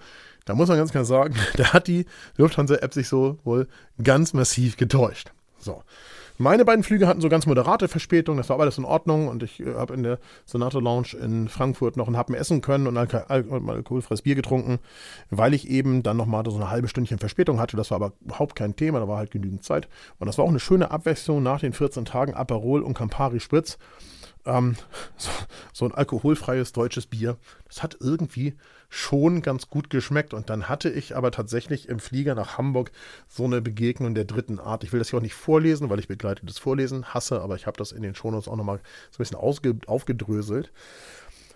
Da 0.44 0.56
muss 0.56 0.66
man 0.68 0.76
ganz 0.76 0.90
klar 0.90 1.04
sagen, 1.04 1.36
da 1.54 1.72
hat 1.72 1.86
die 1.86 2.04
Lufthansa-App 2.36 2.94
sich 2.94 3.06
so 3.06 3.38
wohl 3.44 3.68
ganz 4.02 4.32
massiv 4.32 4.76
getäuscht. 4.76 5.30
So. 5.60 5.84
Meine 6.40 6.64
beiden 6.64 6.84
Flüge 6.84 7.08
hatten 7.08 7.20
so 7.20 7.28
ganz 7.28 7.46
moderate 7.46 7.88
Verspätungen, 7.88 8.38
das 8.38 8.48
war 8.48 8.60
alles 8.60 8.78
in 8.78 8.84
Ordnung 8.84 9.26
und 9.26 9.42
ich 9.42 9.58
äh, 9.58 9.74
habe 9.74 9.92
in 9.94 10.04
der 10.04 10.20
Senator 10.46 10.80
Lounge 10.80 11.16
in 11.20 11.48
Frankfurt 11.48 11.96
noch 11.96 12.06
einen 12.06 12.16
Happen 12.16 12.34
essen 12.34 12.60
können 12.60 12.86
und 12.86 12.96
Alk 12.96 13.12
Alk 13.28 13.46
alkoholfreies 13.50 14.22
Bier 14.22 14.36
getrunken, 14.36 14.78
weil 15.30 15.52
ich 15.52 15.68
eben 15.68 16.04
dann 16.04 16.16
nochmal 16.16 16.44
so 16.48 16.54
eine 16.54 16.70
halbe 16.70 16.86
Stündchen 16.86 17.18
Verspätung 17.18 17.58
hatte. 17.58 17.76
Das 17.76 17.90
war 17.90 17.96
aber 17.96 18.12
überhaupt 18.24 18.54
kein 18.54 18.76
Thema, 18.76 19.00
da 19.00 19.08
war 19.08 19.18
halt 19.18 19.32
genügend 19.32 19.64
Zeit. 19.64 19.88
Und 20.20 20.28
das 20.28 20.38
war 20.38 20.44
auch 20.44 20.50
eine 20.50 20.60
schöne 20.60 20.92
Abwechslung 20.92 21.42
nach 21.42 21.58
den 21.58 21.72
14 21.72 22.04
Tagen 22.04 22.34
Aperol 22.34 22.82
und 22.82 22.94
Campari 22.94 23.40
Spritz 23.40 23.76
ähm, 24.48 24.76
so, 25.16 25.30
so, 25.72 25.84
ein 25.84 25.94
alkoholfreies 25.94 26.72
deutsches 26.72 27.06
Bier. 27.06 27.36
Das 27.66 27.82
hat 27.82 27.96
irgendwie 28.00 28.54
schon 28.88 29.42
ganz 29.42 29.68
gut 29.68 29.90
geschmeckt. 29.90 30.34
Und 30.34 30.50
dann 30.50 30.68
hatte 30.68 30.88
ich 30.90 31.16
aber 31.16 31.30
tatsächlich 31.30 31.88
im 31.88 32.00
Flieger 32.00 32.34
nach 32.34 32.58
Hamburg 32.58 32.90
so 33.28 33.44
eine 33.44 33.60
Begegnung 33.60 34.14
der 34.14 34.24
dritten 34.24 34.58
Art. 34.58 34.82
Ich 34.82 34.92
will 34.92 34.98
das 34.98 35.10
hier 35.10 35.18
auch 35.18 35.22
nicht 35.22 35.34
vorlesen, 35.34 35.90
weil 35.90 35.98
ich 35.98 36.08
begleitetes 36.08 36.58
Vorlesen 36.58 37.14
hasse, 37.14 37.40
aber 37.40 37.56
ich 37.56 37.66
habe 37.66 37.76
das 37.76 37.92
in 37.92 38.02
den 38.02 38.14
Shownotes 38.14 38.48
auch 38.48 38.56
nochmal 38.56 38.80
so 39.10 39.16
ein 39.16 39.18
bisschen 39.18 39.84
aufgedröselt. 39.86 40.72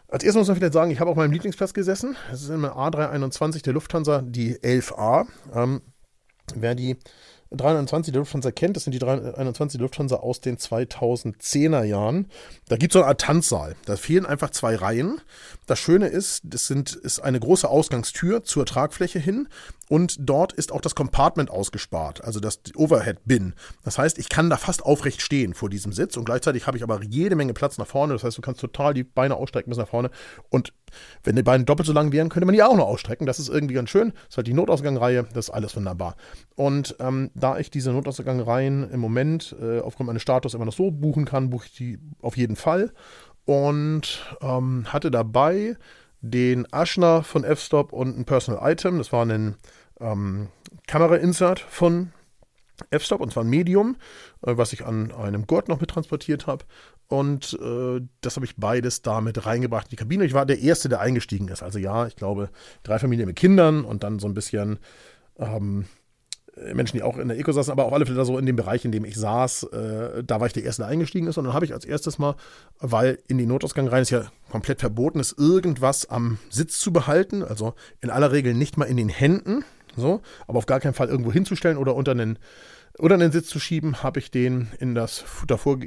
Als 0.08 0.24
erstes 0.24 0.40
muss 0.40 0.48
man 0.48 0.58
vielleicht 0.58 0.74
sagen, 0.74 0.90
ich 0.90 1.00
habe 1.00 1.10
auf 1.10 1.16
meinem 1.16 1.32
Lieblingsplatz 1.32 1.72
gesessen. 1.72 2.16
Das 2.30 2.42
ist 2.42 2.50
in 2.50 2.60
der 2.60 2.74
A321 2.74 3.62
der 3.62 3.72
Lufthansa, 3.72 4.20
die 4.20 4.56
11a. 4.56 5.26
Ähm, 5.54 5.80
wer 6.54 6.74
die 6.74 6.98
321 7.56 8.12
der 8.12 8.20
Lufthansa 8.20 8.50
kennt, 8.50 8.76
das 8.76 8.84
sind 8.84 8.92
die 8.92 8.98
321 8.98 9.80
Lufthansa 9.80 10.16
aus 10.16 10.40
den 10.40 10.56
2010er 10.56 11.84
Jahren. 11.84 12.28
Da 12.68 12.76
gibt 12.76 12.92
es 12.92 12.94
so 12.94 13.00
eine 13.00 13.08
Art 13.08 13.20
Tanzsaal. 13.20 13.76
Da 13.84 13.96
fehlen 13.96 14.26
einfach 14.26 14.50
zwei 14.50 14.76
Reihen. 14.76 15.20
Das 15.66 15.78
Schöne 15.78 16.08
ist, 16.08 16.42
das 16.44 16.66
sind, 16.66 16.94
ist 16.94 17.20
eine 17.20 17.40
große 17.40 17.68
Ausgangstür 17.68 18.44
zur 18.44 18.66
Tragfläche 18.66 19.18
hin 19.18 19.48
und 19.88 20.16
dort 20.20 20.52
ist 20.52 20.72
auch 20.72 20.80
das 20.80 20.94
Compartment 20.94 21.50
ausgespart, 21.50 22.24
also 22.24 22.40
das 22.40 22.60
Overhead-Bin. 22.74 23.54
Das 23.84 23.98
heißt, 23.98 24.18
ich 24.18 24.28
kann 24.28 24.48
da 24.48 24.56
fast 24.56 24.82
aufrecht 24.84 25.20
stehen 25.20 25.54
vor 25.54 25.68
diesem 25.68 25.92
Sitz 25.92 26.16
und 26.16 26.24
gleichzeitig 26.24 26.66
habe 26.66 26.76
ich 26.76 26.82
aber 26.82 27.02
jede 27.02 27.36
Menge 27.36 27.52
Platz 27.52 27.78
nach 27.78 27.86
vorne. 27.86 28.14
Das 28.14 28.24
heißt, 28.24 28.38
du 28.38 28.42
kannst 28.42 28.60
total 28.60 28.94
die 28.94 29.04
Beine 29.04 29.36
ausstrecken 29.36 29.70
bis 29.70 29.78
nach 29.78 29.88
vorne 29.88 30.10
und 30.48 30.72
wenn 31.24 31.36
die 31.36 31.42
Beine 31.42 31.64
doppelt 31.64 31.86
so 31.86 31.92
lang 31.92 32.12
wären, 32.12 32.28
könnte 32.28 32.46
man 32.46 32.54
die 32.54 32.62
auch 32.62 32.76
noch 32.76 32.86
ausstrecken. 32.86 33.26
Das 33.26 33.38
ist 33.38 33.48
irgendwie 33.48 33.74
ganz 33.74 33.90
schön. 33.90 34.10
Das 34.10 34.30
ist 34.30 34.36
halt 34.36 34.46
die 34.46 34.54
Notausgangreihe, 34.54 35.24
das 35.34 35.48
ist 35.48 35.54
alles 35.54 35.76
wunderbar. 35.76 36.16
Und 36.56 36.96
ähm, 37.00 37.30
da 37.34 37.58
ich 37.58 37.70
diese 37.70 37.92
Notausgangreihen 37.92 38.90
im 38.90 39.00
Moment 39.00 39.54
äh, 39.60 39.80
aufgrund 39.80 40.08
meines 40.08 40.22
Status 40.22 40.54
immer 40.54 40.64
noch 40.64 40.72
so 40.72 40.90
buchen 40.90 41.24
kann, 41.24 41.50
buche 41.50 41.66
ich 41.66 41.74
die 41.74 41.98
auf 42.20 42.36
jeden 42.36 42.56
Fall. 42.56 42.92
Und 43.44 44.36
ähm, 44.40 44.86
hatte 44.92 45.10
dabei 45.10 45.76
den 46.20 46.72
Aschner 46.72 47.24
von 47.24 47.44
F-Stop 47.44 47.92
und 47.92 48.16
ein 48.16 48.24
Personal 48.24 48.70
Item. 48.70 48.98
Das 48.98 49.12
war 49.12 49.26
ein 49.26 49.56
ähm, 50.00 50.48
Kamera-Insert 50.86 51.60
von 51.60 52.12
F-Stop, 52.90 53.20
und 53.20 53.32
zwar 53.32 53.44
ein 53.44 53.50
Medium, 53.50 53.96
äh, 54.46 54.56
was 54.56 54.72
ich 54.72 54.84
an 54.84 55.12
einem 55.12 55.46
Gurt 55.46 55.68
noch 55.68 55.80
mit 55.80 55.90
transportiert 55.90 56.46
habe. 56.46 56.64
Und 57.08 57.58
äh, 57.62 58.00
das 58.22 58.36
habe 58.36 58.46
ich 58.46 58.56
beides 58.56 59.02
da 59.02 59.20
mit 59.20 59.44
reingebracht 59.44 59.86
in 59.86 59.90
die 59.90 59.96
Kabine. 59.96 60.24
Ich 60.24 60.34
war 60.34 60.46
der 60.46 60.60
Erste, 60.60 60.88
der 60.88 61.00
eingestiegen 61.00 61.48
ist. 61.48 61.62
Also 61.62 61.78
ja, 61.78 62.06
ich 62.06 62.16
glaube, 62.16 62.48
drei 62.82 62.98
Familien 62.98 63.26
mit 63.26 63.36
Kindern 63.36 63.84
und 63.84 64.02
dann 64.02 64.18
so 64.18 64.26
ein 64.26 64.34
bisschen 64.34 64.78
ähm, 65.38 65.84
Menschen, 66.74 66.96
die 66.96 67.02
auch 67.02 67.16
in 67.16 67.28
der 67.28 67.38
Eco 67.38 67.52
saßen, 67.52 67.72
aber 67.72 67.86
auf 67.86 67.92
alle 67.92 68.04
Fälle 68.04 68.24
so 68.24 68.38
in 68.38 68.46
dem 68.46 68.56
Bereich, 68.56 68.84
in 68.84 68.92
dem 68.92 69.04
ich 69.04 69.16
saß, 69.16 69.64
äh, 69.64 70.24
da 70.24 70.40
war 70.40 70.46
ich 70.46 70.52
der 70.52 70.64
Erste, 70.64 70.82
der 70.82 70.90
eingestiegen 70.90 71.26
ist. 71.26 71.38
Und 71.38 71.44
dann 71.44 71.54
habe 71.54 71.64
ich 71.64 71.72
als 71.72 71.84
erstes 71.84 72.18
mal, 72.18 72.36
weil 72.78 73.18
in 73.26 73.38
die 73.38 73.46
Notausgang 73.46 73.88
rein 73.88 74.02
ist 74.02 74.10
ja 74.10 74.30
komplett 74.50 74.80
verboten 74.80 75.18
ist, 75.18 75.38
irgendwas 75.38 76.08
am 76.10 76.38
Sitz 76.50 76.78
zu 76.78 76.92
behalten. 76.92 77.42
Also 77.42 77.74
in 78.00 78.10
aller 78.10 78.32
Regel 78.32 78.54
nicht 78.54 78.76
mal 78.76 78.84
in 78.84 78.98
den 78.98 79.08
Händen, 79.08 79.64
so, 79.96 80.22
aber 80.46 80.58
auf 80.58 80.66
gar 80.66 80.80
keinen 80.80 80.94
Fall 80.94 81.08
irgendwo 81.08 81.32
hinzustellen 81.32 81.76
oder 81.76 81.94
unter 81.94 82.12
einen, 82.12 82.38
unter 82.98 83.14
einen 83.14 83.32
Sitz 83.32 83.48
zu 83.48 83.58
schieben, 83.58 84.02
habe 84.02 84.20
ich 84.20 84.30
den 84.30 84.68
in 84.78 84.94
das 84.94 85.24
davor, 85.46 85.78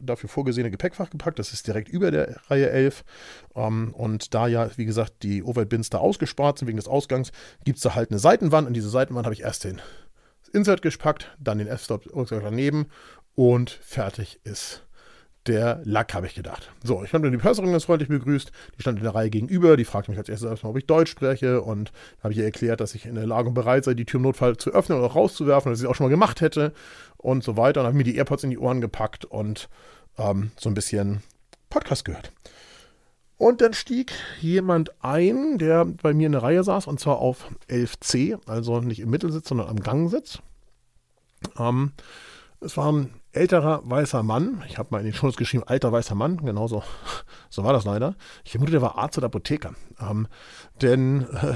dafür 0.00 0.28
vorgesehene 0.28 0.70
Gepäckfach 0.70 1.10
gepackt. 1.10 1.38
Das 1.38 1.52
ist 1.52 1.66
direkt 1.66 1.88
über 1.88 2.10
der 2.10 2.40
Reihe 2.48 2.70
11. 2.70 3.04
Ähm, 3.54 3.94
und 3.94 4.34
da 4.34 4.46
ja, 4.46 4.70
wie 4.76 4.84
gesagt, 4.84 5.22
die 5.22 5.42
Overhead-Bins 5.42 5.90
da 5.90 5.98
ausgespart 5.98 6.58
sind 6.58 6.68
wegen 6.68 6.76
des 6.76 6.88
Ausgangs, 6.88 7.32
gibt 7.64 7.78
es 7.78 7.82
da 7.82 7.94
halt 7.94 8.10
eine 8.10 8.18
Seitenwand. 8.18 8.66
Und 8.66 8.74
diese 8.74 8.90
Seitenwand 8.90 9.26
habe 9.26 9.34
ich 9.34 9.42
erst 9.42 9.64
den 9.64 9.80
Insert 10.52 10.82
gepackt, 10.82 11.30
dann 11.38 11.58
den 11.58 11.68
F-Stop 11.68 12.08
daneben 12.28 12.86
und 13.36 13.70
fertig 13.70 14.40
ist 14.42 14.82
der 15.46 15.80
Lack, 15.84 16.14
habe 16.14 16.26
ich 16.26 16.34
gedacht. 16.34 16.70
So, 16.84 17.02
ich 17.02 17.12
habe 17.12 17.22
dann 17.24 17.32
die 17.32 17.38
Purserin 17.38 17.72
ganz 17.72 17.84
freundlich 17.84 18.08
begrüßt. 18.08 18.52
Die 18.76 18.82
stand 18.82 18.98
in 18.98 19.04
der 19.04 19.14
Reihe 19.14 19.30
gegenüber. 19.30 19.76
Die 19.76 19.84
fragte 19.84 20.10
mich 20.10 20.18
als 20.18 20.28
erstes 20.28 20.50
erstmal, 20.50 20.70
ob 20.70 20.78
ich 20.78 20.86
Deutsch 20.86 21.10
spreche. 21.10 21.62
Und 21.62 21.92
habe 22.22 22.32
ich 22.32 22.38
ihr 22.38 22.44
erklärt, 22.44 22.80
dass 22.80 22.94
ich 22.94 23.06
in 23.06 23.14
der 23.14 23.26
Lage 23.26 23.48
und 23.48 23.54
bereit 23.54 23.84
sei, 23.84 23.94
die 23.94 24.04
Tür 24.04 24.18
im 24.18 24.24
Notfall 24.24 24.56
zu 24.56 24.70
öffnen 24.70 24.98
oder 24.98 25.08
rauszuwerfen, 25.08 25.72
dass 25.72 25.80
ich 25.80 25.84
es 25.84 25.90
auch 25.90 25.94
schon 25.94 26.06
mal 26.06 26.10
gemacht 26.10 26.40
hätte 26.40 26.72
und 27.16 27.42
so 27.42 27.56
weiter. 27.56 27.80
Und 27.80 27.86
habe 27.86 27.96
mir 27.96 28.04
die 28.04 28.16
AirPods 28.16 28.44
in 28.44 28.50
die 28.50 28.58
Ohren 28.58 28.80
gepackt 28.80 29.24
und 29.24 29.68
ähm, 30.18 30.50
so 30.58 30.68
ein 30.68 30.74
bisschen 30.74 31.22
Podcast 31.70 32.04
gehört. 32.04 32.32
Und 33.38 33.62
dann 33.62 33.72
stieg 33.72 34.12
jemand 34.40 34.92
ein, 35.02 35.56
der 35.56 35.86
bei 35.86 36.12
mir 36.12 36.26
in 36.26 36.32
der 36.32 36.42
Reihe 36.42 36.62
saß, 36.62 36.86
und 36.86 37.00
zwar 37.00 37.20
auf 37.20 37.50
11c, 37.70 38.38
also 38.46 38.80
nicht 38.80 39.00
im 39.00 39.08
Mittelsitz, 39.08 39.48
sondern 39.48 39.68
am 39.68 39.80
Gangsitz. 39.80 40.40
Ähm, 41.58 41.92
es 42.60 42.76
war 42.76 42.92
ein 42.92 43.19
älterer 43.32 43.82
weißer 43.84 44.22
Mann. 44.22 44.62
Ich 44.68 44.78
habe 44.78 44.88
mal 44.90 44.98
in 44.98 45.04
den 45.04 45.14
Schulz 45.14 45.36
geschrieben, 45.36 45.64
alter 45.64 45.92
weißer 45.92 46.14
Mann. 46.14 46.38
Genauso 46.38 46.82
so 47.50 47.64
war 47.64 47.72
das 47.72 47.84
leider. 47.84 48.16
Ich 48.44 48.52
vermute, 48.52 48.72
der 48.72 48.82
war 48.82 48.98
Arzt 48.98 49.18
oder 49.18 49.26
Apotheker. 49.26 49.74
Ähm, 50.00 50.26
denn 50.82 51.22
äh, 51.32 51.54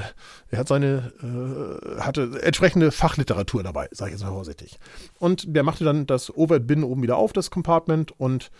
er 0.51 0.59
hat 0.59 0.67
seine, 0.67 1.11
äh, 1.21 2.01
hatte 2.01 2.41
entsprechende 2.41 2.91
Fachliteratur 2.91 3.63
dabei, 3.63 3.89
sage 3.91 4.11
ich 4.11 4.17
jetzt 4.17 4.25
mal 4.25 4.33
vorsichtig. 4.33 4.79
Und 5.19 5.55
der 5.55 5.63
machte 5.63 5.83
dann 5.83 6.05
das 6.05 6.35
Overhead-Bin 6.35 6.83
oben 6.83 7.03
wieder 7.03 7.17
auf, 7.17 7.33
das 7.33 7.51
Compartment, 7.51 8.17
und 8.19 8.51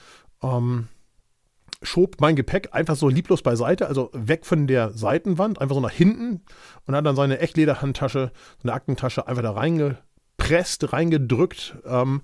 ähm, 0.43 0.87
schob 1.81 2.17
mein 2.19 2.35
Gepäck 2.35 2.69
einfach 2.73 2.95
so 2.95 3.09
lieblos 3.09 3.41
beiseite, 3.41 3.87
also 3.87 4.09
weg 4.13 4.45
von 4.45 4.67
der 4.67 4.91
Seitenwand, 4.91 5.61
einfach 5.61 5.75
so 5.75 5.81
nach 5.81 5.91
hinten 5.91 6.41
und 6.85 6.95
hat 6.95 7.05
dann 7.05 7.15
seine 7.15 7.39
Echtlederhandtasche, 7.39 8.31
seine 8.61 8.73
Aktentasche 8.73 9.27
einfach 9.27 9.43
da 9.43 9.51
reingepresst, 9.51 10.91
reingedrückt 10.93 11.77
ähm, 11.85 12.21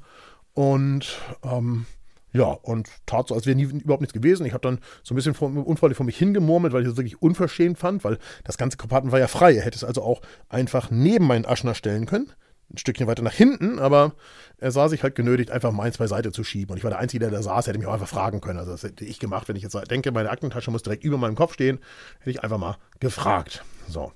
und 0.53 1.19
ähm, 1.43 1.85
ja, 2.33 2.45
und 2.45 2.89
tat 3.05 3.27
so, 3.27 3.35
als 3.35 3.45
wäre 3.45 3.55
nie 3.55 3.63
überhaupt 3.63 4.01
nichts 4.01 4.13
gewesen. 4.13 4.45
Ich 4.45 4.53
habe 4.53 4.61
dann 4.61 4.79
so 5.03 5.13
ein 5.13 5.17
bisschen 5.17 5.33
unfreundlich 5.35 5.97
vor 5.97 6.05
mich 6.05 6.17
hingemurmelt, 6.17 6.73
weil 6.73 6.81
ich 6.81 6.87
das 6.87 6.97
wirklich 6.97 7.21
unverschämt 7.21 7.77
fand, 7.77 8.03
weil 8.03 8.19
das 8.45 8.57
ganze 8.57 8.77
Kompartment 8.77 9.11
war 9.11 9.19
ja 9.19 9.27
frei. 9.27 9.55
Er 9.55 9.63
hätte 9.63 9.75
es 9.75 9.83
also 9.83 10.01
auch 10.01 10.21
einfach 10.47 10.91
neben 10.91 11.27
meinen 11.27 11.45
Aschner 11.45 11.75
stellen 11.75 12.05
können. 12.05 12.31
Ein 12.73 12.77
Stückchen 12.77 13.05
weiter 13.05 13.21
nach 13.21 13.33
hinten, 13.33 13.79
aber 13.79 14.13
er 14.57 14.71
sah 14.71 14.87
sich 14.87 15.03
halt 15.03 15.15
genötigt, 15.15 15.51
einfach 15.51 15.73
meins 15.73 15.97
beiseite 15.97 16.31
zu 16.31 16.45
schieben. 16.45 16.71
Und 16.71 16.77
ich 16.77 16.85
war 16.85 16.91
der 16.91 16.99
Einzige, 16.99 17.19
der 17.19 17.31
da 17.31 17.43
saß, 17.43 17.67
hätte 17.67 17.77
mich 17.77 17.87
auch 17.87 17.93
einfach 17.93 18.07
fragen 18.07 18.39
können. 18.39 18.59
Also 18.59 18.71
das 18.71 18.83
hätte 18.83 19.03
ich 19.03 19.19
gemacht, 19.19 19.49
wenn 19.49 19.57
ich 19.57 19.63
jetzt 19.63 19.75
denke, 19.91 20.13
meine 20.13 20.29
Aktentasche 20.29 20.71
muss 20.71 20.83
direkt 20.83 21.03
über 21.03 21.17
meinem 21.17 21.35
Kopf 21.35 21.55
stehen, 21.55 21.79
hätte 22.19 22.29
ich 22.29 22.43
einfach 22.43 22.57
mal 22.57 22.77
gefragt. 23.01 23.65
So. 23.89 24.13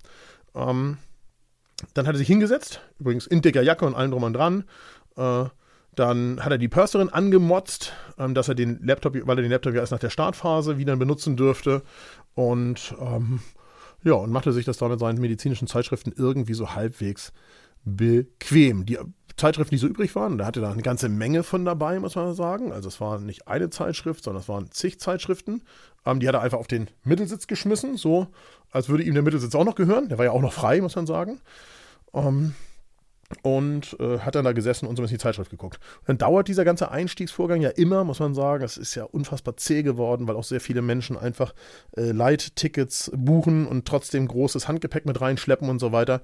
Ähm, 0.56 0.98
dann 1.94 2.08
hat 2.08 2.16
er 2.16 2.18
sich 2.18 2.28
hingesetzt, 2.28 2.80
übrigens 2.98 3.28
in 3.28 3.42
dicker 3.42 3.62
Jacke 3.62 3.86
und 3.86 3.94
allem 3.94 4.12
drum 4.12 4.24
und 4.24 4.34
dran. 4.34 4.64
Äh, 5.18 5.46
dann 5.96 6.44
hat 6.44 6.52
er 6.52 6.58
die 6.58 6.68
Purserin 6.68 7.10
angemotzt, 7.10 7.94
ähm, 8.18 8.34
dass 8.34 8.48
er 8.48 8.56
den 8.56 8.80
Laptop, 8.84 9.16
weil 9.26 9.38
er 9.38 9.42
den 9.42 9.52
Laptop 9.52 9.74
ja 9.74 9.82
erst 9.82 9.92
nach 9.92 10.00
der 10.00 10.10
Startphase 10.10 10.78
wieder 10.78 10.96
benutzen 10.96 11.38
dürfte. 11.38 11.84
Und 12.34 12.96
ähm, 13.00 13.40
ja, 14.04 14.14
und 14.14 14.32
machte 14.32 14.54
sich 14.54 14.66
das 14.66 14.78
da 14.78 14.88
mit 14.88 15.00
seinen 15.00 15.20
medizinischen 15.20 15.68
Zeitschriften 15.68 16.14
irgendwie 16.16 16.54
so 16.54 16.76
halbwegs 16.76 17.34
bequem. 17.84 18.86
Die 18.86 18.98
Zeitschriften, 19.38 19.76
die 19.76 19.80
so 19.80 19.88
übrig 19.88 20.16
waren, 20.16 20.38
da 20.38 20.46
hatte 20.46 20.62
er 20.62 20.72
eine 20.72 20.82
ganze 20.82 21.10
Menge 21.10 21.44
von 21.44 21.66
dabei, 21.66 22.00
muss 22.00 22.16
man 22.16 22.34
sagen. 22.34 22.72
Also 22.72 22.88
es 22.88 23.02
war 23.02 23.20
nicht 23.20 23.48
eine 23.48 23.70
Zeitschrift, 23.70 24.24
sondern 24.24 24.42
es 24.42 24.50
waren 24.50 24.72
zig 24.72 25.00
Zeitschriften. 25.00 25.64
Ähm, 26.06 26.20
die 26.20 26.28
hat 26.28 26.36
er 26.36 26.42
einfach 26.42 26.60
auf 26.60 26.68
den 26.68 26.88
Mittelsitz 27.04 27.48
geschmissen, 27.48 27.98
so 27.98 28.28
als 28.72 28.90
würde 28.90 29.04
ihm 29.04 29.14
der 29.14 29.24
Mittelsitz 29.24 29.56
auch 29.56 29.66
noch 29.66 29.76
gehören. 29.76 30.10
Der 30.10 30.18
war 30.18 30.26
ja 30.26 30.32
auch 30.32 30.42
noch 30.42 30.54
frei, 30.54 30.82
muss 30.82 30.96
man 30.96 31.08
sagen. 31.08 31.42
Ähm, 32.14 32.54
und 33.42 33.98
äh, 34.00 34.20
hat 34.20 34.36
dann 34.36 34.46
da 34.46 34.54
gesessen 34.54 34.86
und 34.88 34.96
so 34.96 35.02
ein 35.02 35.06
bisschen 35.06 35.18
die 35.18 35.24
Zeitschrift 35.24 35.50
geguckt. 35.50 35.80
Und 36.02 36.10
dann 36.10 36.18
dauert 36.18 36.48
dieser 36.48 36.66
ganze 36.66 36.92
Einstiegsvorgang 36.92 37.62
ja 37.62 37.70
immer, 37.70 38.04
muss 38.04 38.20
man 38.20 38.34
sagen. 38.34 38.64
Es 38.64 38.78
ist 38.78 38.96
ja 38.96 39.04
unfassbar 39.04 39.58
zäh 39.58 39.84
geworden, 39.84 40.28
weil 40.28 40.36
auch 40.36 40.44
sehr 40.44 40.62
viele 40.62 40.82
Menschen 40.82 41.18
einfach 41.18 41.54
äh, 41.98 42.12
Light-Tickets 42.12 43.12
buchen 43.16 43.66
und 43.66 43.88
trotzdem 43.88 44.28
großes 44.28 44.68
Handgepäck 44.68 45.06
mit 45.06 45.22
reinschleppen 45.22 45.70
und 45.70 45.80
so 45.80 45.92
weiter. 45.92 46.22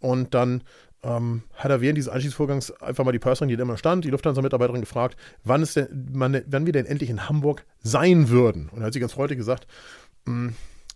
Und 0.00 0.34
dann 0.34 0.62
ähm, 1.02 1.42
hat 1.54 1.70
er 1.70 1.80
während 1.80 1.98
dieses 1.98 2.10
Einstiegsvorgangs 2.10 2.70
einfach 2.80 3.04
mal 3.04 3.12
die 3.12 3.18
Person, 3.18 3.48
die 3.48 3.56
da 3.56 3.62
immer 3.62 3.76
stand, 3.76 4.04
die 4.04 4.10
Lufthansa-Mitarbeiterin 4.10 4.80
gefragt, 4.80 5.16
wann, 5.42 5.62
ist 5.62 5.76
denn, 5.76 5.88
wann, 6.12 6.40
wann 6.46 6.66
wir 6.66 6.72
denn 6.72 6.86
endlich 6.86 7.10
in 7.10 7.28
Hamburg 7.28 7.64
sein 7.82 8.28
würden. 8.28 8.68
Und 8.70 8.80
da 8.80 8.86
hat 8.86 8.92
sie 8.92 9.00
ganz 9.00 9.12
freundlich 9.12 9.38
gesagt, 9.38 9.66
hm, 10.26 10.54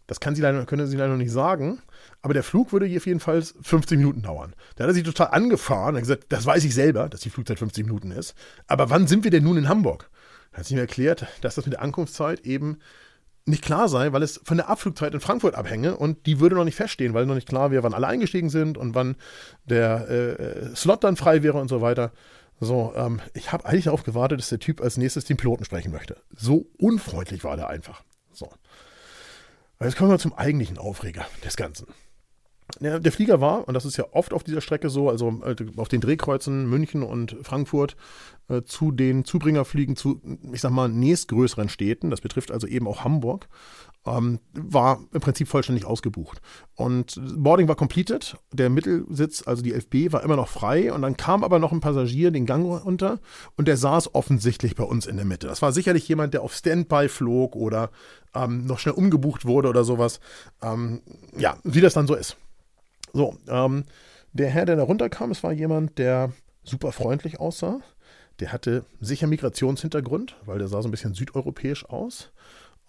das 0.09 0.21
kann 0.21 0.35
sie 0.35 0.43
leider, 0.43 0.65
können 0.65 0.87
sie 0.87 0.97
leider 0.97 1.13
noch 1.13 1.19
nicht 1.19 1.31
sagen, 1.31 1.81
aber 2.23 2.35
der 2.35 2.43
Flug 2.43 2.73
würde 2.73 2.87
hier 2.87 2.97
auf 2.97 3.07
jeden 3.07 3.21
Fall 3.21 3.43
50 3.43 3.99
Minuten 3.99 4.23
dauern. 4.23 4.55
Da 4.75 4.85
hat 4.85 4.91
er 4.91 4.95
sich 4.95 5.05
total 5.05 5.29
angefahren 5.29 5.95
und 5.95 6.01
gesagt, 6.01 6.25
das 6.31 6.47
weiß 6.47 6.65
ich 6.65 6.75
selber, 6.75 7.09
dass 7.09 7.21
die 7.21 7.31
Flugzeit 7.31 7.59
50 7.59 7.85
Minuten 7.85 8.11
ist. 8.11 8.35
Aber 8.67 8.91
wann 8.91 9.07
sind 9.07 9.23
wir 9.23 9.31
denn 9.31 9.45
nun 9.45 9.59
in 9.59 9.69
Hamburg? 9.69 10.11
Da 10.51 10.59
hat 10.59 10.67
sie 10.67 10.75
mir 10.75 10.81
erklärt, 10.81 11.27
dass 11.43 11.55
das 11.55 11.67
mit 11.67 11.75
der 11.75 11.83
Ankunftszeit 11.83 12.41
eben 12.41 12.79
nicht 13.45 13.63
klar 13.63 13.89
sei, 13.89 14.13
weil 14.13 14.23
es 14.23 14.41
von 14.43 14.57
der 14.57 14.69
Abflugzeit 14.71 15.13
in 15.13 15.21
Frankfurt 15.21 15.55
abhänge 15.55 15.97
und 15.97 16.25
die 16.27 16.41
würde 16.41 16.57
noch 16.57 16.65
nicht 16.65 16.77
feststehen, 16.77 17.13
weil 17.13 17.27
noch 17.27 17.35
nicht 17.35 17.49
klar 17.49 17.71
wäre, 17.71 17.83
wann 17.83 17.95
alle 17.95 18.07
eingestiegen 18.07 18.49
sind 18.49 18.79
und 18.79 18.95
wann 18.95 19.15
der 19.67 20.09
äh, 20.09 20.75
Slot 20.75 21.05
dann 21.05 21.17
frei 21.17 21.43
wäre 21.43 21.59
und 21.59 21.69
so 21.69 21.83
weiter. 21.83 22.13
So, 22.61 22.93
ähm, 22.97 23.21
ich 23.35 23.53
habe 23.53 23.67
eigentlich 23.67 23.85
darauf 23.85 24.05
gewartet, 24.05 24.41
dass 24.41 24.49
der 24.49 24.59
Typ 24.59 24.81
als 24.81 24.97
nächstes 24.97 25.27
den 25.27 25.37
Piloten 25.37 25.65
sprechen 25.65 25.93
möchte. 25.93 26.17
So 26.35 26.67
unfreundlich 26.79 27.45
war 27.45 27.57
der 27.57 27.69
einfach. 27.69 28.03
So. 28.33 28.51
Jetzt 29.81 29.97
kommen 29.97 30.11
wir 30.11 30.19
zum 30.19 30.35
eigentlichen 30.35 30.79
Aufreger 30.79 31.27
des 31.45 31.57
Ganzen. 31.57 31.87
Ja, 32.81 32.99
der 32.99 33.13
Flieger 33.13 33.41
war, 33.41 33.67
und 33.67 33.75
das 33.75 33.85
ist 33.85 33.97
ja 33.97 34.07
oft 34.13 34.33
auf 34.33 34.45
dieser 34.45 34.61
Strecke 34.61 34.91
so, 34.91 35.09
also 35.09 35.41
äh, 35.45 35.57
auf 35.77 35.89
den 35.89 36.01
Drehkreuzen 36.01 36.69
München 36.69 37.03
und 37.03 37.37
Frankfurt, 37.43 37.97
äh, 38.49 38.63
zu 38.63 38.91
den 38.91 39.25
Zubringerfliegen 39.25 39.97
zu, 39.97 40.21
ich 40.53 40.61
sag 40.61 40.71
mal, 40.71 40.89
nächstgrößeren 40.89 41.69
Städten, 41.69 42.11
das 42.11 42.21
betrifft 42.21 42.51
also 42.51 42.67
eben 42.67 42.87
auch 42.87 43.05
Hamburg, 43.05 43.49
ähm, 44.07 44.41
war 44.53 45.01
im 45.13 45.21
Prinzip 45.21 45.49
vollständig 45.49 45.85
ausgebucht. 45.85 46.41
Und 46.75 47.21
Boarding 47.37 47.69
war 47.69 47.77
completed, 47.77 48.37
der 48.53 48.71
Mittelsitz, 48.71 49.47
also 49.47 49.63
die 49.63 49.75
FB, 49.75 50.13
war 50.13 50.23
immer 50.23 50.37
noch 50.37 50.49
frei 50.49 50.93
und 50.93 51.03
dann 51.03 51.17
kam 51.17 51.45
aber 51.45 51.59
noch 51.59 51.73
ein 51.73 51.81
Passagier 51.81 52.31
den 52.31 52.47
Gang 52.47 52.65
runter 52.85 53.21
und 53.57 53.69
der 53.69 53.77
saß 53.77 54.15
offensichtlich 54.15 54.75
bei 54.75 54.85
uns 54.85 55.07
in 55.07 55.17
der 55.17 55.27
Mitte. 55.27 55.47
Das 55.47 55.63
war 55.63 55.73
sicherlich 55.73 56.09
jemand, 56.09 56.35
der 56.35 56.43
auf 56.43 56.55
Standby 56.55 57.09
flog 57.09 57.57
oder 57.57 57.91
ähm, 58.35 58.67
noch 58.67 58.79
schnell 58.79 58.95
umgebucht 58.95 59.45
wurde 59.45 59.69
oder 59.69 59.85
sowas. 59.85 60.21
Ähm, 60.63 61.03
ja, 61.37 61.59
wie 61.65 61.81
das 61.81 61.95
dann 61.95 62.07
so 62.07 62.15
ist. 62.15 62.37
So, 63.13 63.37
ähm, 63.49 63.85
der 64.33 64.51
Herr, 64.51 64.67
der 64.67 64.77
da 64.77 64.83
runterkam, 64.83 65.31
es 65.31 65.43
war 65.43 65.53
jemand, 65.53 65.99
der 65.99 66.33
super 66.63 66.93
freundlich 66.93 67.41
aussah. 67.41 67.81
Der 68.41 68.53
hatte 68.53 68.85
sicher 69.01 69.27
Migrationshintergrund, 69.27 70.37
weil 70.47 70.59
der 70.59 70.69
sah 70.69 70.83
so 70.83 70.89
ein 70.89 70.93
bisschen 70.93 71.15
südeuropäisch 71.15 71.85
aus. 71.87 72.31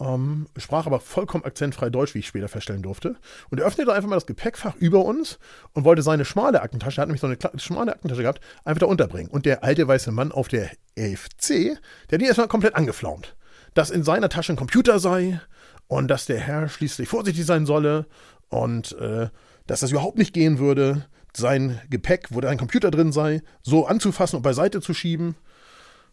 Ähm, 0.01 0.47
sprach 0.55 0.85
aber 0.85 1.01
vollkommen 1.01 1.43
akzentfrei 1.43 1.89
Deutsch, 1.89 2.15
wie 2.15 2.19
ich 2.19 2.27
später 2.27 2.47
feststellen 2.47 2.81
durfte. 2.81 3.17
Und 3.49 3.59
er 3.59 3.65
öffnete 3.65 3.91
einfach 3.91 4.09
mal 4.09 4.15
das 4.15 4.25
Gepäckfach 4.25 4.75
über 4.75 5.03
uns 5.03 5.39
und 5.73 5.83
wollte 5.83 6.03
seine 6.03 6.23
schmale 6.23 6.61
Aktentasche, 6.61 6.99
er 6.99 7.01
hat 7.01 7.09
nämlich 7.09 7.21
so 7.21 7.27
eine 7.27 7.37
schmale 7.59 7.91
Aktentasche 7.91 8.21
gehabt, 8.21 8.39
einfach 8.63 8.79
da 8.79 8.85
unterbringen. 8.85 9.29
Und 9.29 9.45
der 9.45 9.63
alte 9.63 9.87
weiße 9.87 10.11
Mann 10.11 10.31
auf 10.31 10.47
der 10.47 10.71
11C, 10.97 11.77
der 12.09 12.15
hat 12.15 12.21
ihn 12.21 12.27
erstmal 12.27 12.47
komplett 12.47 12.75
angeflaumt. 12.75 13.35
Dass 13.73 13.89
in 13.89 14.03
seiner 14.03 14.29
Tasche 14.29 14.53
ein 14.53 14.57
Computer 14.57 14.99
sei 14.99 15.41
und 15.87 16.07
dass 16.07 16.25
der 16.25 16.39
Herr 16.39 16.69
schließlich 16.69 17.09
vorsichtig 17.09 17.45
sein 17.45 17.65
solle 17.65 18.05
und 18.47 18.93
äh, 18.93 19.27
dass 19.67 19.81
das 19.81 19.91
überhaupt 19.91 20.17
nicht 20.17 20.33
gehen 20.33 20.59
würde, 20.59 21.05
sein 21.39 21.81
Gepäck, 21.89 22.27
wo 22.29 22.41
da 22.41 22.49
ein 22.49 22.57
Computer 22.57 22.91
drin 22.91 23.11
sei, 23.11 23.41
so 23.63 23.87
anzufassen 23.87 24.37
und 24.37 24.43
beiseite 24.43 24.81
zu 24.81 24.93
schieben. 24.93 25.35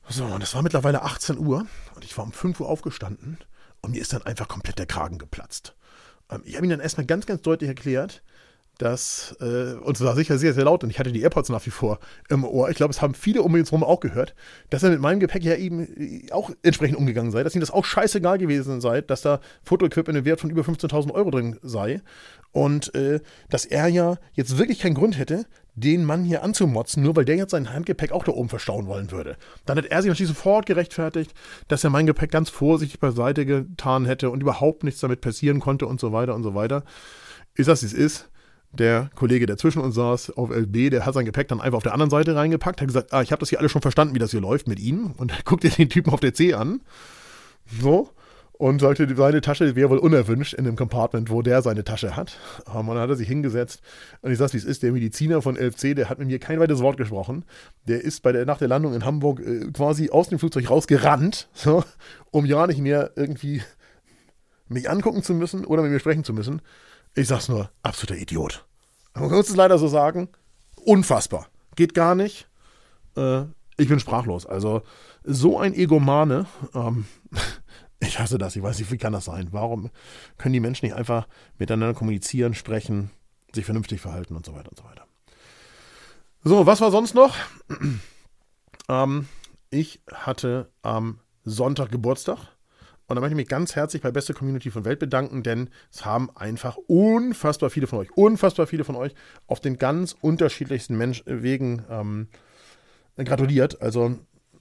So, 0.09 0.25
und 0.25 0.43
es 0.43 0.55
war 0.55 0.63
mittlerweile 0.63 1.03
18 1.03 1.39
Uhr 1.39 1.67
und 1.95 2.05
ich 2.05 2.17
war 2.17 2.25
um 2.25 2.33
5 2.33 2.61
Uhr 2.61 2.69
aufgestanden 2.69 3.39
und 3.83 3.91
mir 3.91 4.01
ist 4.01 4.13
dann 4.13 4.23
einfach 4.23 4.49
komplett 4.49 4.79
der 4.79 4.87
Kragen 4.87 5.19
geplatzt. 5.19 5.75
Ähm, 6.31 6.43
ich 6.45 6.57
habe 6.57 6.67
ihm 6.67 6.71
dann 6.71 6.81
erstmal 6.81 7.07
ganz, 7.07 7.27
ganz 7.27 7.43
deutlich 7.43 7.69
erklärt, 7.69 8.23
dass, 8.79 9.37
äh, 9.41 9.75
und 9.75 9.97
es 9.97 10.05
war 10.05 10.15
sicher 10.15 10.39
sehr, 10.39 10.55
sehr 10.55 10.65
laut, 10.65 10.85
und 10.85 10.91
ich 10.91 10.99
hatte 10.99 11.13
die 11.13 11.23
AirPods 11.23 11.49
nach 11.49 11.65
wie 11.65 11.71
vor 11.71 11.99
im 12.29 12.45
Ohr. 12.45 12.69
Ich 12.71 12.77
glaube, 12.77 12.93
es 12.93 13.01
haben 13.01 13.15
viele 13.15 13.43
um 13.43 13.55
uns 13.55 13.71
herum 13.71 13.85
auch 13.85 14.01
gehört, 14.01 14.35
dass 14.71 14.83
er 14.83 14.91
mit 14.91 15.01
meinem 15.01 15.21
Gepäck 15.21 15.43
ja 15.45 15.57
eben 15.57 15.87
äh, 15.97 16.31
auch 16.33 16.51
entsprechend 16.63 16.99
umgegangen 16.99 17.31
sei, 17.31 17.43
dass 17.43 17.55
ihm 17.55 17.61
das 17.61 17.71
auch 17.71 17.85
scheißegal 17.85 18.39
gewesen 18.39 18.81
sei, 18.81 19.01
dass 19.01 19.23
da 19.23 19.41
Fotoequipment 19.63 20.19
im 20.19 20.25
Wert 20.25 20.41
von 20.41 20.51
über 20.51 20.63
15.000 20.63 21.13
Euro 21.13 21.31
drin 21.31 21.59
sei. 21.63 22.01
Und 22.53 22.95
äh, 22.95 23.21
dass 23.51 23.67
er 23.67 23.89
ja 23.89 24.17
jetzt 24.33 24.57
wirklich 24.57 24.81
keinen 24.81 24.95
Grund 24.95 25.19
hätte, 25.19 25.45
den 25.75 26.05
Mann 26.05 26.25
hier 26.25 26.43
anzumotzen, 26.43 27.03
nur 27.03 27.15
weil 27.15 27.27
der 27.27 27.37
jetzt 27.37 27.51
sein 27.51 27.73
Handgepäck 27.73 28.13
auch 28.13 28.25
da 28.25 28.33
oben 28.33 28.49
verstauen 28.49 28.87
wollen 28.87 29.11
würde. 29.11 29.37
Dann 29.67 29.77
hat 29.77 29.85
er 29.85 30.01
sich 30.01 30.09
natürlich 30.09 30.29
sofort 30.29 30.65
gerechtfertigt, 30.65 31.35
dass 31.69 31.85
er 31.85 31.91
mein 31.91 32.07
Gepäck 32.07 32.31
ganz 32.31 32.49
vorsichtig 32.49 32.99
beiseite 32.99 33.45
getan 33.45 34.07
hätte 34.07 34.31
und 34.31 34.41
überhaupt 34.41 34.85
nichts 34.85 35.01
damit 35.01 35.21
passieren 35.21 35.61
konnte 35.61 35.87
und 35.87 36.01
so 36.01 36.13
weiter 36.13 36.35
und 36.35 36.43
so 36.43 36.55
weiter. 36.55 36.83
Ist 37.55 37.69
das, 37.69 37.83
wie 37.83 37.87
es 37.87 37.93
ist? 37.93 38.31
Der 38.73 39.11
Kollege, 39.15 39.47
der 39.47 39.57
zwischen 39.57 39.81
uns 39.81 39.95
saß, 39.95 40.31
auf 40.31 40.51
LB, 40.51 40.91
der 40.91 41.07
hat 41.07 41.15
sein 41.15 41.25
Gepäck 41.25 41.49
dann 41.49 41.61
einfach 41.61 41.79
auf 41.79 41.83
der 41.83 41.93
anderen 41.93 42.11
Seite 42.11 42.35
reingepackt, 42.35 42.81
hat 42.81 42.89
gesagt, 42.89 43.13
ah, 43.13 43.23
ich 43.23 43.33
habe 43.33 43.41
das 43.41 43.49
hier 43.49 43.59
alles 43.59 43.73
schon 43.73 43.83
verstanden, 43.83 44.15
wie 44.15 44.19
das 44.19 44.31
hier 44.31 44.41
läuft 44.41 44.69
mit 44.69 44.79
Ihnen. 44.79 45.13
Und 45.17 45.33
er 45.37 45.43
guckte 45.45 45.69
den 45.69 45.89
Typen 45.89 46.13
auf 46.13 46.21
der 46.21 46.35
C 46.35 46.55
an. 46.55 46.81
So. 47.81 48.11
Und 48.59 48.81
sagte, 48.81 49.07
seine 49.15 49.43
Tasche 49.43 49.77
wäre 49.77 49.91
wohl 49.91 49.99
unerwünscht 49.99 50.55
in 50.55 50.65
dem 50.65 50.77
Compartment, 50.77 51.29
wo 51.29 51.43
der 51.43 51.61
seine 51.61 51.85
Tasche 51.85 52.17
hat. 52.17 52.39
Und 52.65 52.87
dann 52.87 52.99
hat 52.99 53.11
er 53.11 53.17
sich 53.17 53.29
hingesetzt. 53.29 53.83
Und 54.23 54.33
ich 54.33 54.39
sag's, 54.39 54.55
wie 54.55 54.59
es 54.59 54.65
ist, 54.65 54.83
der 54.83 54.93
Mediziner 54.93 55.43
von 55.43 55.57
LFC, 55.57 55.95
der 55.95 56.09
hat 56.09 56.19
mit 56.19 56.29
mir 56.29 56.39
kein 56.39 56.59
weiteres 56.59 56.81
Wort 56.81 56.97
gesprochen. 56.97 57.45
Der 57.87 58.03
ist 58.03 58.23
bei 58.23 58.33
der, 58.33 58.47
nach 58.47 58.57
der 58.57 58.69
Landung 58.69 58.95
in 58.95 59.05
Hamburg 59.05 59.41
äh, 59.41 59.71
quasi 59.73 60.09
aus 60.09 60.31
dem 60.31 60.39
Flugzeug 60.39 60.71
rausgerannt, 60.71 61.51
so, 61.55 61.85
um 62.31 62.47
ja 62.47 62.67
nicht 62.67 62.81
mehr 62.81 63.11
irgendwie 63.15 63.61
mich 64.69 64.89
angucken 64.89 65.23
zu 65.23 65.35
müssen 65.35 65.67
oder 65.67 65.83
mit 65.83 65.93
mir 65.93 66.01
sprechen 66.01 66.25
zu 66.25 66.33
müssen. 66.33 66.63
Ich 67.17 67.29
sag's 67.29 67.49
nur, 67.49 67.71
absoluter 67.83 68.21
Idiot. 68.21 68.67
Man 69.15 69.31
muss 69.31 69.49
es 69.49 69.57
leider 69.57 69.79
so 69.79 69.89
sagen. 69.89 70.29
Unfassbar. 70.85 71.49
Geht 71.75 71.95
gar 71.95 72.15
nicht. 72.15 72.47
Äh, 73.17 73.45
ich 73.79 73.89
bin 73.89 73.99
sprachlos. 73.99 74.45
Also, 74.45 74.83
so 75.25 75.59
ein 75.59 75.73
Egomane. 75.73 76.45
Ähm, 76.75 77.07
ich 78.01 78.19
hasse 78.19 78.37
das. 78.37 78.55
Ich 78.55 78.63
weiß 78.63 78.79
nicht, 78.79 78.93
wie 78.93 78.99
kann 78.99 79.15
das 79.15 79.25
sein? 79.25 79.49
Warum 79.53 79.91
können 80.37 80.53
die 80.53 80.61
Menschen 80.61 80.85
nicht 80.85 80.95
einfach 80.95 81.27
miteinander 81.57 81.95
kommunizieren, 81.95 82.53
sprechen, 82.53 83.11
sich 83.55 83.65
vernünftig 83.65 84.03
verhalten 84.03 84.37
und 84.37 84.45
so 84.45 84.55
weiter 84.55 84.69
und 84.69 84.77
so 84.77 84.85
weiter. 84.85 85.07
So, 86.45 86.67
was 86.67 86.83
war 86.83 86.91
sonst 86.91 87.15
noch? 87.15 87.35
ähm, 88.91 89.27
ich 89.71 90.03
hatte 90.13 90.71
am 90.83 91.21
Sonntag 91.45 91.91
Geburtstag. 91.91 92.56
Und 93.09 93.15
da 93.17 93.21
möchte 93.21 93.35
ich 93.35 93.37
mich 93.37 93.49
ganz 93.49 93.77
herzlich 93.77 94.03
bei 94.03 94.11
Beste 94.11 94.35
Community 94.35 94.71
von 94.71 94.85
Welt 94.85 94.99
bedanken, 94.99 95.43
denn 95.43 95.71
es 95.93 96.05
haben 96.05 96.31
einfach 96.35 96.77
unfassbar 96.89 97.71
viele 97.71 97.87
von 97.87 98.01
euch, 98.01 98.11
unfassbar 98.17 98.67
viele 98.67 98.85
von 98.85 98.97
euch 98.97 99.15
auf 99.47 99.61
den 99.61 99.79
ganz 99.79 100.17
unterschiedlichsten 100.21 100.97
Mensch 100.97 101.23
Wegen 101.27 101.85
ähm, 101.89 102.29
gratuliert. 103.17 103.81
Also 103.81 104.17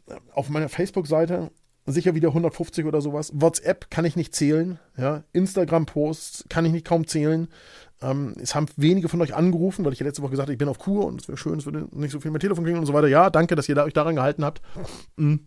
äh, 0.07 0.15
auf 0.33 0.49
meiner 0.49 0.69
Facebook-Seite 0.69 1.51
sicher 1.87 2.15
wieder 2.15 2.29
150 2.29 2.85
oder 2.85 3.01
sowas. 3.01 3.31
WhatsApp 3.33 3.89
kann 3.89 4.05
ich 4.05 4.15
nicht 4.15 4.35
zählen. 4.35 4.79
Ja? 4.97 5.23
Instagram-Posts 5.33 6.45
kann 6.49 6.65
ich 6.65 6.71
nicht 6.71 6.85
kaum 6.85 7.07
zählen. 7.07 7.47
Ähm, 8.01 8.33
es 8.41 8.55
haben 8.55 8.67
wenige 8.75 9.09
von 9.09 9.21
euch 9.21 9.35
angerufen, 9.35 9.85
weil 9.85 9.93
ich 9.93 9.99
ja 9.99 10.05
letzte 10.05 10.21
Woche 10.21 10.31
gesagt 10.31 10.47
habe, 10.47 10.53
ich 10.53 10.59
bin 10.59 10.67
auf 10.67 10.79
Kur 10.79 11.05
und 11.05 11.21
es 11.21 11.27
wäre 11.27 11.37
schön, 11.37 11.57
es 11.57 11.65
würde 11.65 11.87
nicht 11.91 12.11
so 12.11 12.19
viel 12.19 12.31
mehr 12.31 12.41
Telefon 12.41 12.65
kriegen 12.65 12.79
und 12.79 12.85
so 12.85 12.93
weiter. 12.93 13.07
Ja, 13.07 13.29
danke, 13.29 13.55
dass 13.55 13.69
ihr 13.69 13.75
da, 13.75 13.85
euch 13.85 13.93
daran 13.93 14.15
gehalten 14.15 14.43
habt. 14.43 14.61
Mhm. 15.15 15.45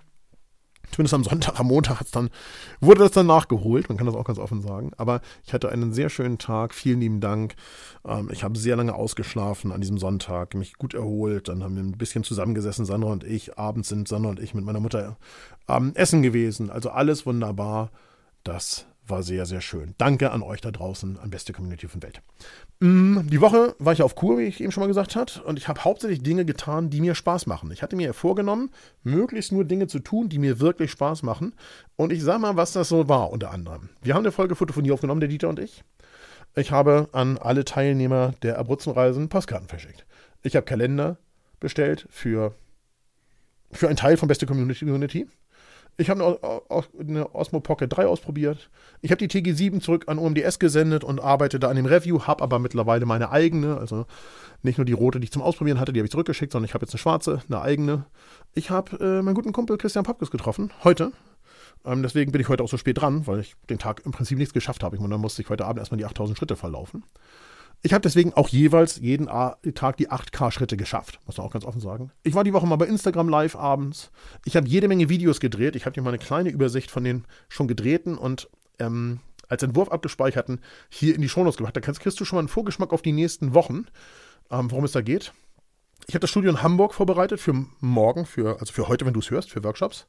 Zumindest 0.92 1.14
am 1.14 1.24
Sonntag, 1.24 1.58
am 1.60 1.66
Montag 1.66 2.00
hat's 2.00 2.10
dann, 2.10 2.30
wurde 2.80 3.00
das 3.00 3.12
dann 3.12 3.26
nachgeholt, 3.26 3.88
man 3.88 3.98
kann 3.98 4.06
das 4.06 4.14
auch 4.14 4.24
ganz 4.24 4.38
offen 4.38 4.62
sagen. 4.62 4.92
Aber 4.96 5.20
ich 5.44 5.52
hatte 5.52 5.68
einen 5.68 5.92
sehr 5.92 6.08
schönen 6.10 6.38
Tag, 6.38 6.74
vielen 6.74 7.00
lieben 7.00 7.20
Dank. 7.20 7.54
Ähm, 8.06 8.28
ich 8.32 8.42
habe 8.44 8.58
sehr 8.58 8.76
lange 8.76 8.94
ausgeschlafen 8.94 9.72
an 9.72 9.80
diesem 9.80 9.98
Sonntag, 9.98 10.54
mich 10.54 10.74
gut 10.74 10.94
erholt. 10.94 11.48
Dann 11.48 11.62
haben 11.62 11.76
wir 11.76 11.82
ein 11.82 11.92
bisschen 11.92 12.24
zusammengesessen, 12.24 12.84
Sandra 12.84 13.10
und 13.10 13.24
ich. 13.24 13.58
Abends 13.58 13.88
sind 13.88 14.08
Sandra 14.08 14.30
und 14.30 14.40
ich 14.40 14.54
mit 14.54 14.64
meiner 14.64 14.80
Mutter 14.80 15.16
ähm, 15.68 15.92
essen 15.94 16.22
gewesen. 16.22 16.70
Also 16.70 16.90
alles 16.90 17.26
wunderbar. 17.26 17.90
Das 18.44 18.86
war 19.10 19.22
sehr, 19.22 19.46
sehr 19.46 19.60
schön. 19.60 19.94
Danke 19.98 20.30
an 20.30 20.42
euch 20.42 20.60
da 20.60 20.70
draußen, 20.70 21.18
an 21.18 21.30
beste 21.30 21.52
Community 21.52 21.88
von 21.88 22.02
Welt. 22.02 22.20
Mm, 22.80 23.28
die 23.28 23.40
Woche 23.40 23.74
war 23.78 23.92
ich 23.92 24.02
auf 24.02 24.14
Kur, 24.14 24.38
wie 24.38 24.44
ich 24.44 24.60
eben 24.60 24.72
schon 24.72 24.82
mal 24.82 24.88
gesagt 24.88 25.16
habe, 25.16 25.30
und 25.44 25.58
ich 25.58 25.68
habe 25.68 25.84
hauptsächlich 25.84 26.22
Dinge 26.22 26.44
getan, 26.44 26.90
die 26.90 27.00
mir 27.00 27.14
Spaß 27.14 27.46
machen. 27.46 27.70
Ich 27.70 27.82
hatte 27.82 27.96
mir 27.96 28.14
vorgenommen, 28.14 28.70
möglichst 29.02 29.52
nur 29.52 29.64
Dinge 29.64 29.86
zu 29.86 29.98
tun, 29.98 30.28
die 30.28 30.38
mir 30.38 30.60
wirklich 30.60 30.90
Spaß 30.90 31.22
machen. 31.22 31.54
Und 31.96 32.12
ich 32.12 32.22
sage 32.22 32.40
mal, 32.40 32.56
was 32.56 32.72
das 32.72 32.88
so 32.88 33.08
war, 33.08 33.30
unter 33.30 33.50
anderem. 33.50 33.88
Wir 34.02 34.14
haben 34.14 34.22
eine 34.22 34.32
Folge 34.32 34.54
Fotophonie 34.54 34.92
aufgenommen, 34.92 35.20
der 35.20 35.28
Dieter 35.28 35.48
und 35.48 35.58
ich. 35.58 35.84
Ich 36.54 36.70
habe 36.70 37.08
an 37.12 37.38
alle 37.38 37.64
Teilnehmer 37.64 38.34
der 38.42 38.58
Abruzzenreisen 38.58 39.28
Postkarten 39.28 39.68
verschickt. 39.68 40.06
Ich 40.42 40.56
habe 40.56 40.66
Kalender 40.66 41.18
bestellt 41.60 42.06
für, 42.10 42.54
für 43.70 43.88
einen 43.88 43.96
Teil 43.96 44.16
von 44.16 44.28
Beste 44.28 44.46
Community. 44.46 45.26
Ich 46.00 46.10
habe 46.10 46.38
eine, 46.96 47.34
Osmo 47.34 47.58
Pocket 47.58 47.92
3 47.92 48.06
ausprobiert. 48.06 48.70
Ich 49.00 49.10
habe 49.10 49.26
die 49.26 49.28
TG7 49.28 49.80
zurück 49.80 50.04
an 50.06 50.20
OMDS 50.20 50.60
gesendet 50.60 51.02
und 51.02 51.20
arbeite 51.20 51.58
da 51.58 51.68
an 51.68 51.74
dem 51.74 51.86
Review, 51.86 52.20
habe 52.22 52.44
aber 52.44 52.60
mittlerweile 52.60 53.04
meine 53.04 53.32
eigene, 53.32 53.76
also 53.76 54.06
nicht 54.62 54.78
nur 54.78 54.84
die 54.84 54.92
rote, 54.92 55.18
die 55.18 55.24
ich 55.24 55.32
zum 55.32 55.42
Ausprobieren 55.42 55.80
hatte, 55.80 55.92
die 55.92 55.98
habe 55.98 56.06
ich 56.06 56.12
zurückgeschickt, 56.12 56.52
sondern 56.52 56.66
ich 56.66 56.74
habe 56.74 56.84
jetzt 56.84 56.94
eine 56.94 57.00
schwarze, 57.00 57.42
eine 57.48 57.60
eigene. 57.60 58.04
Ich 58.54 58.70
habe 58.70 58.96
äh, 59.00 59.22
meinen 59.22 59.34
guten 59.34 59.52
Kumpel 59.52 59.76
Christian 59.76 60.04
Popkes 60.04 60.30
getroffen, 60.30 60.72
heute. 60.84 61.10
Ähm, 61.84 62.04
deswegen 62.04 62.30
bin 62.30 62.40
ich 62.40 62.48
heute 62.48 62.62
auch 62.62 62.68
so 62.68 62.76
spät 62.76 63.00
dran, 63.00 63.26
weil 63.26 63.40
ich 63.40 63.56
den 63.68 63.80
Tag 63.80 64.02
im 64.06 64.12
Prinzip 64.12 64.38
nichts 64.38 64.54
geschafft 64.54 64.84
habe. 64.84 64.96
Meine, 64.98 65.10
dann 65.10 65.20
musste 65.20 65.42
ich 65.42 65.50
heute 65.50 65.64
Abend 65.64 65.80
erstmal 65.80 65.98
die 65.98 66.06
8000 66.06 66.38
Schritte 66.38 66.54
verlaufen. 66.54 67.02
Ich 67.82 67.92
habe 67.92 68.02
deswegen 68.02 68.34
auch 68.34 68.48
jeweils 68.48 68.96
jeden 68.96 69.26
Tag 69.26 69.96
die 69.98 70.10
8K-Schritte 70.10 70.76
geschafft, 70.76 71.20
muss 71.26 71.36
man 71.36 71.46
auch 71.46 71.52
ganz 71.52 71.64
offen 71.64 71.80
sagen. 71.80 72.10
Ich 72.24 72.34
war 72.34 72.42
die 72.42 72.52
Woche 72.52 72.66
mal 72.66 72.76
bei 72.76 72.86
Instagram 72.86 73.28
live 73.28 73.54
abends. 73.54 74.10
Ich 74.44 74.56
habe 74.56 74.66
jede 74.66 74.88
Menge 74.88 75.08
Videos 75.08 75.38
gedreht. 75.38 75.76
Ich 75.76 75.86
habe 75.86 75.94
dir 75.94 76.02
mal 76.02 76.10
eine 76.10 76.18
kleine 76.18 76.50
Übersicht 76.50 76.90
von 76.90 77.04
den 77.04 77.24
schon 77.48 77.68
gedrehten 77.68 78.18
und 78.18 78.50
ähm, 78.80 79.20
als 79.48 79.62
Entwurf 79.62 79.90
abgespeicherten 79.90 80.60
hier 80.88 81.14
in 81.14 81.22
die 81.22 81.28
Shownotes 81.28 81.56
gemacht. 81.56 81.76
Da 81.76 81.80
kriegst 81.80 82.20
du 82.20 82.24
schon 82.24 82.36
mal 82.36 82.40
einen 82.40 82.48
Vorgeschmack 82.48 82.92
auf 82.92 83.02
die 83.02 83.12
nächsten 83.12 83.54
Wochen, 83.54 83.86
ähm, 84.50 84.70
worum 84.70 84.84
es 84.84 84.92
da 84.92 85.00
geht. 85.00 85.32
Ich 86.06 86.14
habe 86.14 86.20
das 86.20 86.30
Studio 86.30 86.50
in 86.50 86.62
Hamburg 86.62 86.94
vorbereitet 86.94 87.40
für 87.40 87.66
morgen, 87.80 88.26
für, 88.26 88.60
also 88.60 88.72
für 88.72 88.88
heute, 88.88 89.06
wenn 89.06 89.14
du 89.14 89.20
es 89.20 89.30
hörst, 89.30 89.50
für 89.50 89.62
Workshops. 89.62 90.06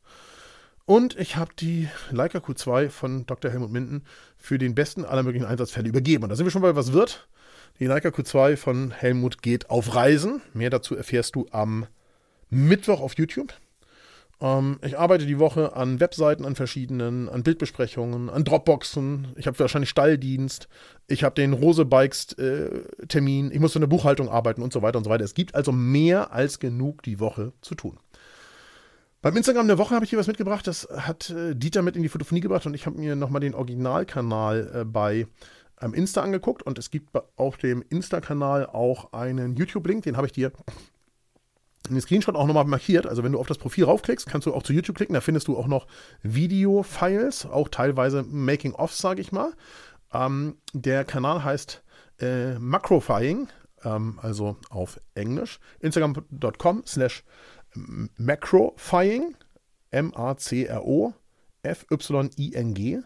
Und 0.85 1.19
ich 1.19 1.35
habe 1.35 1.51
die 1.59 1.87
Leica 2.09 2.39
Q2 2.39 2.89
von 2.89 3.25
Dr. 3.27 3.51
Helmut 3.51 3.71
Minden 3.71 4.03
für 4.37 4.57
den 4.57 4.73
besten 4.73 5.05
aller 5.05 5.21
möglichen 5.23 5.45
Einsatzfälle 5.45 5.87
übergeben. 5.87 6.23
Und 6.23 6.29
da 6.29 6.35
sind 6.35 6.45
wir 6.45 6.51
schon 6.51 6.63
bei 6.63 6.75
was 6.75 6.93
wird. 6.93 7.27
Die 7.79 7.85
Leica 7.85 8.09
Q2 8.09 8.57
von 8.57 8.91
Helmut 8.91 9.41
geht 9.41 9.69
auf 9.69 9.95
Reisen. 9.95 10.41
Mehr 10.53 10.69
dazu 10.69 10.97
erfährst 10.97 11.35
du 11.35 11.45
am 11.51 11.87
Mittwoch 12.49 12.99
auf 12.99 13.17
YouTube. 13.17 13.53
Ähm, 14.41 14.79
ich 14.83 14.99
arbeite 14.99 15.25
die 15.25 15.39
Woche 15.39 15.77
an 15.77 16.01
Webseiten, 16.01 16.43
an 16.43 16.55
verschiedenen, 16.55 17.29
an 17.29 17.41
Bildbesprechungen, 17.41 18.29
an 18.29 18.43
Dropboxen. 18.43 19.29
Ich 19.37 19.47
habe 19.47 19.57
wahrscheinlich 19.59 19.89
Stalldienst. 19.89 20.67
Ich 21.07 21.23
habe 21.23 21.35
den 21.35 21.53
Rose 21.53 21.85
Bikes 21.85 22.33
äh. 22.33 22.81
Ich 23.07 23.59
muss 23.61 23.75
in 23.75 23.81
der 23.81 23.87
Buchhaltung 23.87 24.27
arbeiten 24.27 24.61
und 24.61 24.73
so 24.73 24.81
weiter 24.81 24.97
und 24.97 25.05
so 25.05 25.09
weiter. 25.09 25.23
Es 25.23 25.33
gibt 25.33 25.55
also 25.55 25.71
mehr 25.71 26.33
als 26.33 26.59
genug 26.59 27.01
die 27.03 27.21
Woche 27.21 27.53
zu 27.61 27.75
tun. 27.75 27.97
Beim 29.21 29.37
Instagram 29.37 29.67
der 29.67 29.77
Woche 29.77 29.95
habe 29.95 30.03
ich 30.03 30.09
hier 30.09 30.19
was 30.19 30.27
mitgebracht. 30.27 30.67
Das 30.67 30.87
hat 30.91 31.29
äh, 31.29 31.55
Dieter 31.55 31.81
mit 31.81 31.95
in 31.95 32.03
die 32.03 32.09
Fotophonie 32.09 32.41
gebracht 32.41 32.65
und 32.65 32.73
ich 32.73 32.85
habe 32.85 32.97
mir 32.97 33.15
nochmal 33.15 33.41
den 33.41 33.55
Originalkanal 33.55 34.71
äh, 34.73 34.85
bei 34.85 35.27
ähm, 35.81 35.93
Insta 35.93 36.21
angeguckt 36.21 36.63
und 36.63 36.77
es 36.77 36.91
gibt 36.91 37.09
auf 37.35 37.57
dem 37.57 37.83
Insta-Kanal 37.89 38.67
auch 38.67 39.13
einen 39.13 39.55
YouTube-Link, 39.55 40.03
den 40.03 40.17
habe 40.17 40.27
ich 40.27 40.33
dir 40.33 40.51
in 41.87 41.95
den 41.95 42.01
Screenshot 42.01 42.35
auch 42.35 42.45
nochmal 42.45 42.65
markiert. 42.65 43.07
Also 43.07 43.23
wenn 43.23 43.31
du 43.31 43.39
auf 43.39 43.47
das 43.47 43.57
Profil 43.57 43.85
raufklickst, 43.85 44.27
kannst 44.27 44.45
du 44.45 44.53
auch 44.53 44.63
zu 44.63 44.73
YouTube 44.73 44.95
klicken. 44.95 45.13
Da 45.13 45.21
findest 45.21 45.47
du 45.47 45.57
auch 45.57 45.67
noch 45.67 45.87
Video-Files, 46.21 47.45
auch 47.45 47.69
teilweise 47.69 48.23
Making-ofs, 48.23 48.99
sage 48.99 49.21
ich 49.21 49.31
mal. 49.31 49.53
Ähm, 50.13 50.57
der 50.73 51.05
Kanal 51.05 51.43
heißt 51.43 51.83
äh, 52.19 52.59
Macrofying, 52.59 53.47
ähm, 53.83 54.19
also 54.21 54.57
auf 54.69 54.99
Englisch. 55.15 55.59
Instagram.com 55.79 56.83
slash 56.85 57.23
Macrofying, 58.17 59.35
M-A-C-R-O, 59.91 61.13
F-Y-I-N-G. 61.63 62.99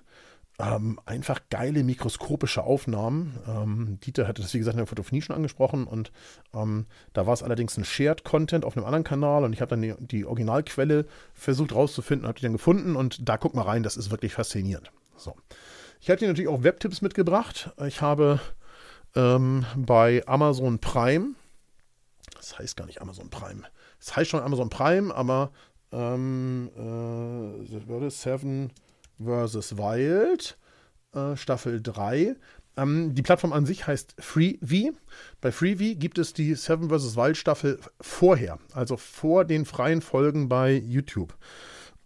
Ähm, 0.59 0.99
einfach 1.07 1.41
geile 1.49 1.83
mikroskopische 1.83 2.63
Aufnahmen. 2.63 3.39
Ähm, 3.47 3.97
Dieter 4.01 4.27
hatte 4.27 4.43
das, 4.43 4.53
wie 4.53 4.59
gesagt, 4.59 4.75
in 4.75 4.79
der 4.79 4.87
Fotophonie 4.87 5.23
schon 5.23 5.35
angesprochen 5.35 5.87
und 5.87 6.11
ähm, 6.53 6.85
da 7.13 7.25
war 7.25 7.33
es 7.33 7.41
allerdings 7.41 7.75
ein 7.77 7.85
Shared 7.85 8.23
Content 8.23 8.63
auf 8.63 8.77
einem 8.77 8.85
anderen 8.85 9.03
Kanal 9.03 9.45
und 9.45 9.53
ich 9.53 9.61
habe 9.61 9.69
dann 9.69 9.81
die, 9.81 9.95
die, 9.99 10.25
Originalquelle 10.25 11.07
versucht 11.33 11.73
rauszufinden, 11.73 12.27
habe 12.27 12.37
die 12.37 12.43
dann 12.43 12.53
gefunden 12.53 12.95
und 12.95 13.27
da 13.27 13.37
guck 13.37 13.55
mal 13.55 13.63
rein, 13.63 13.81
das 13.81 13.97
ist 13.97 14.11
wirklich 14.11 14.35
faszinierend. 14.35 14.91
So. 15.17 15.35
Ich 15.99 16.07
dir 16.07 16.27
natürlich 16.27 16.49
auch 16.49 16.63
Webtipps 16.63 17.01
mitgebracht. 17.01 17.71
Ich 17.87 18.01
habe 18.01 18.39
ähm, 19.15 19.65
bei 19.75 20.21
Amazon 20.27 20.77
Prime, 20.77 21.29
das 22.35 22.59
heißt 22.59 22.77
gar 22.77 22.85
nicht 22.85 23.01
Amazon 23.01 23.31
Prime, 23.31 23.63
das 23.97 24.15
heißt 24.15 24.29
schon 24.29 24.41
Amazon 24.41 24.69
Prime, 24.69 25.15
aber 25.15 25.51
ähm, 25.91 26.69
äh, 26.77 28.09
Seven 28.09 28.71
vs. 29.25 29.77
Wild, 29.77 30.57
äh, 31.13 31.35
Staffel 31.35 31.81
3. 31.81 32.35
Ähm, 32.75 33.13
die 33.13 33.21
Plattform 33.21 33.53
an 33.53 33.65
sich 33.65 33.85
heißt 33.87 34.15
FreeV. 34.19 34.93
Bei 35.41 35.51
FreeV 35.51 35.99
gibt 35.99 36.17
es 36.17 36.33
die 36.33 36.55
Seven 36.55 36.89
vs. 36.89 37.15
Wild 37.15 37.37
Staffel 37.37 37.79
vorher, 38.01 38.59
also 38.73 38.97
vor 38.97 39.45
den 39.45 39.65
freien 39.65 40.01
Folgen 40.01 40.49
bei 40.49 40.73
YouTube. 40.73 41.35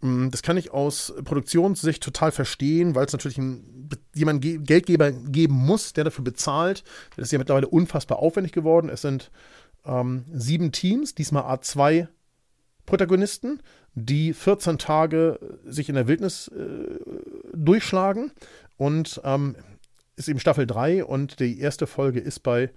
Mm, 0.00 0.28
das 0.28 0.42
kann 0.42 0.56
ich 0.56 0.70
aus 0.72 1.14
Produktionssicht 1.24 2.02
total 2.02 2.32
verstehen, 2.32 2.94
weil 2.94 3.06
es 3.06 3.12
natürlich 3.12 3.38
einen, 3.38 3.88
jemanden 4.14 4.64
Geldgeber 4.64 5.12
geben 5.12 5.54
muss, 5.54 5.94
der 5.94 6.04
dafür 6.04 6.24
bezahlt. 6.24 6.84
Das 7.16 7.24
ist 7.26 7.32
ja 7.32 7.38
mittlerweile 7.38 7.68
unfassbar 7.68 8.18
aufwendig 8.18 8.52
geworden. 8.52 8.90
Es 8.90 9.02
sind 9.02 9.30
ähm, 9.84 10.24
sieben 10.32 10.72
Teams, 10.72 11.14
diesmal 11.14 11.44
A2 11.44 12.08
Protagonisten, 12.88 13.60
die 13.94 14.32
14 14.32 14.78
Tage 14.78 15.38
sich 15.66 15.90
in 15.90 15.94
der 15.94 16.08
Wildnis 16.08 16.48
äh, 16.48 16.98
durchschlagen. 17.52 18.32
Und 18.78 19.20
ähm, 19.24 19.56
ist 20.16 20.28
eben 20.28 20.40
Staffel 20.40 20.66
3 20.66 21.04
und 21.04 21.38
die 21.38 21.60
erste 21.60 21.86
Folge 21.86 22.18
ist 22.18 22.40
bei, 22.40 22.70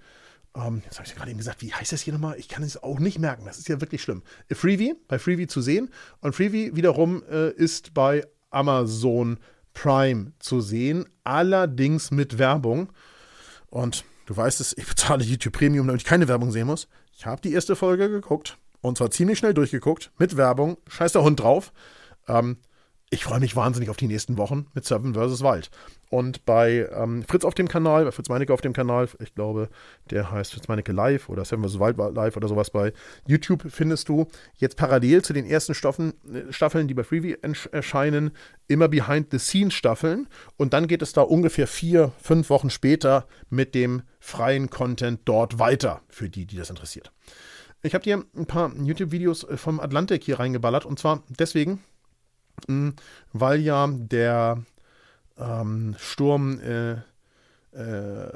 ähm, 0.54 0.82
jetzt 0.84 0.98
habe 0.98 1.06
ich 1.06 1.12
ja 1.12 1.16
gerade 1.16 1.30
eben 1.30 1.38
gesagt, 1.38 1.62
wie 1.62 1.72
heißt 1.72 1.92
das 1.92 2.02
hier 2.02 2.12
nochmal? 2.12 2.38
Ich 2.38 2.48
kann 2.48 2.62
es 2.62 2.82
auch 2.82 2.98
nicht 2.98 3.20
merken, 3.20 3.46
das 3.46 3.58
ist 3.58 3.68
ja 3.68 3.80
wirklich 3.80 4.02
schlimm. 4.02 4.22
Freebie, 4.52 4.94
bei 5.08 5.18
Freebie 5.18 5.46
zu 5.46 5.62
sehen. 5.62 5.88
Und 6.20 6.34
Freebie 6.34 6.76
wiederum 6.76 7.22
äh, 7.30 7.50
ist 7.50 7.94
bei 7.94 8.22
Amazon 8.50 9.38
Prime 9.72 10.32
zu 10.40 10.60
sehen, 10.60 11.06
allerdings 11.24 12.10
mit 12.10 12.36
Werbung. 12.38 12.92
Und 13.70 14.04
du 14.26 14.36
weißt 14.36 14.60
es, 14.60 14.76
ich 14.76 14.86
bezahle 14.86 15.24
YouTube 15.24 15.54
Premium, 15.54 15.86
damit 15.86 16.02
ich 16.02 16.06
keine 16.06 16.28
Werbung 16.28 16.52
sehen 16.52 16.66
muss. 16.66 16.86
Ich 17.16 17.24
habe 17.24 17.40
die 17.40 17.54
erste 17.54 17.76
Folge 17.76 18.10
geguckt 18.10 18.58
und 18.82 18.98
zwar 18.98 19.10
ziemlich 19.10 19.38
schnell 19.38 19.54
durchgeguckt, 19.54 20.12
mit 20.18 20.36
Werbung. 20.36 20.76
Scheiß 20.88 21.12
der 21.12 21.22
Hund 21.22 21.40
drauf. 21.40 21.72
Ähm, 22.28 22.58
ich 23.12 23.24
freue 23.24 23.40
mich 23.40 23.54
wahnsinnig 23.56 23.90
auf 23.90 23.98
die 23.98 24.06
nächsten 24.06 24.38
Wochen 24.38 24.68
mit 24.72 24.86
Seven 24.86 25.12
vs. 25.12 25.42
Wild. 25.42 25.70
Und 26.08 26.46
bei 26.46 26.88
ähm, 26.94 27.22
Fritz 27.24 27.44
auf 27.44 27.52
dem 27.52 27.68
Kanal, 27.68 28.06
bei 28.06 28.10
Fritz 28.10 28.30
Meinecke 28.30 28.54
auf 28.54 28.62
dem 28.62 28.72
Kanal, 28.72 29.06
ich 29.18 29.34
glaube, 29.34 29.68
der 30.10 30.30
heißt 30.30 30.54
Fritz 30.54 30.66
Meinecke 30.66 30.92
Live 30.92 31.28
oder 31.28 31.44
Seven 31.44 31.62
vs. 31.62 31.78
Wild 31.78 31.98
Live 32.14 32.38
oder 32.38 32.48
sowas 32.48 32.70
bei 32.70 32.94
YouTube, 33.26 33.64
findest 33.68 34.08
du 34.08 34.28
jetzt 34.56 34.78
parallel 34.78 35.20
zu 35.20 35.34
den 35.34 35.44
ersten 35.44 35.74
Staffeln, 35.74 36.14
äh, 36.32 36.50
Staffeln 36.54 36.88
die 36.88 36.94
bei 36.94 37.04
Freeview 37.04 37.36
erscheinen, 37.70 38.30
immer 38.66 38.88
Behind-the-Scenes-Staffeln. 38.88 40.26
Und 40.56 40.72
dann 40.72 40.86
geht 40.86 41.02
es 41.02 41.12
da 41.12 41.20
ungefähr 41.20 41.66
vier, 41.66 42.12
fünf 42.18 42.48
Wochen 42.48 42.70
später 42.70 43.26
mit 43.50 43.74
dem 43.74 44.04
freien 44.20 44.70
Content 44.70 45.20
dort 45.26 45.58
weiter, 45.58 46.00
für 46.08 46.30
die, 46.30 46.46
die 46.46 46.56
das 46.56 46.70
interessiert. 46.70 47.12
Ich 47.82 47.94
habe 47.94 48.04
dir 48.04 48.24
ein 48.36 48.46
paar 48.46 48.72
YouTube-Videos 48.76 49.44
äh, 49.44 49.56
vom 49.56 49.80
Atlantik 49.80 50.22
hier 50.24 50.38
reingeballert 50.38 50.86
und 50.86 50.98
zwar 50.98 51.22
deswegen, 51.28 51.82
weil 53.32 53.60
ja 53.60 53.88
der 53.88 54.62
ähm, 55.36 55.96
Sturm, 55.98 56.60
äh, 56.60 56.92
äh, 57.72 58.32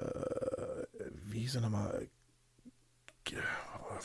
wie 1.25 1.41
hieß 1.41 1.57
er 1.57 1.61
nochmal? 1.61 2.09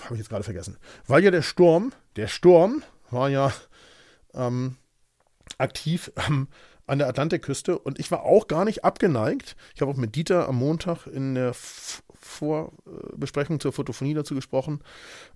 Habe 0.03 0.15
ich 0.15 0.19
jetzt 0.19 0.29
gerade 0.29 0.43
vergessen. 0.43 0.77
Weil 1.07 1.23
ja 1.23 1.31
der 1.31 1.41
Sturm, 1.41 1.91
der 2.15 2.27
Sturm 2.27 2.83
war 3.09 3.29
ja 3.29 3.51
ähm, 4.33 4.77
aktiv 5.57 6.11
ähm, 6.27 6.47
an 6.87 6.99
der 6.99 7.07
Atlantikküste 7.07 7.77
und 7.77 7.99
ich 7.99 8.11
war 8.11 8.23
auch 8.23 8.47
gar 8.47 8.65
nicht 8.65 8.83
abgeneigt. 8.83 9.55
Ich 9.75 9.81
habe 9.81 9.91
auch 9.91 9.97
mit 9.97 10.15
Dieter 10.15 10.47
am 10.47 10.57
Montag 10.57 11.07
in 11.07 11.35
der 11.35 11.53
Vorbesprechung 12.21 13.59
zur 13.59 13.73
Fotophonie 13.73 14.13
dazu 14.13 14.35
gesprochen, 14.35 14.81